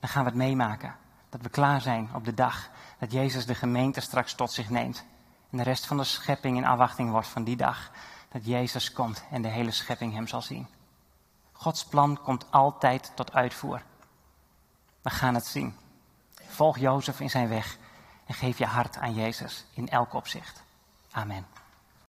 dan 0.00 0.08
gaan 0.08 0.22
we 0.22 0.28
het 0.28 0.38
meemaken. 0.38 1.06
Dat 1.28 1.40
we 1.40 1.48
klaar 1.48 1.80
zijn 1.80 2.10
op 2.14 2.24
de 2.24 2.34
dag 2.34 2.70
dat 2.98 3.12
Jezus 3.12 3.46
de 3.46 3.54
gemeente 3.54 4.00
straks 4.00 4.34
tot 4.34 4.52
zich 4.52 4.70
neemt. 4.70 5.04
En 5.50 5.56
de 5.56 5.62
rest 5.62 5.86
van 5.86 5.96
de 5.96 6.04
schepping 6.04 6.56
in 6.56 6.64
afwachting 6.64 7.10
wordt 7.10 7.28
van 7.28 7.44
die 7.44 7.56
dag 7.56 7.90
dat 8.28 8.46
Jezus 8.46 8.92
komt 8.92 9.24
en 9.30 9.42
de 9.42 9.48
hele 9.48 9.70
schepping 9.70 10.12
hem 10.12 10.26
zal 10.26 10.42
zien. 10.42 10.68
Gods 11.52 11.84
plan 11.84 12.20
komt 12.22 12.50
altijd 12.50 13.12
tot 13.14 13.32
uitvoer. 13.32 13.82
We 15.02 15.10
gaan 15.10 15.34
het 15.34 15.46
zien. 15.46 15.76
Volg 16.46 16.78
Jozef 16.78 17.20
in 17.20 17.30
zijn 17.30 17.48
weg 17.48 17.78
en 18.26 18.34
geef 18.34 18.58
je 18.58 18.66
hart 18.66 18.96
aan 18.96 19.14
Jezus 19.14 19.66
in 19.74 19.88
elk 19.88 20.12
opzicht. 20.12 20.62
Amen. 21.10 21.46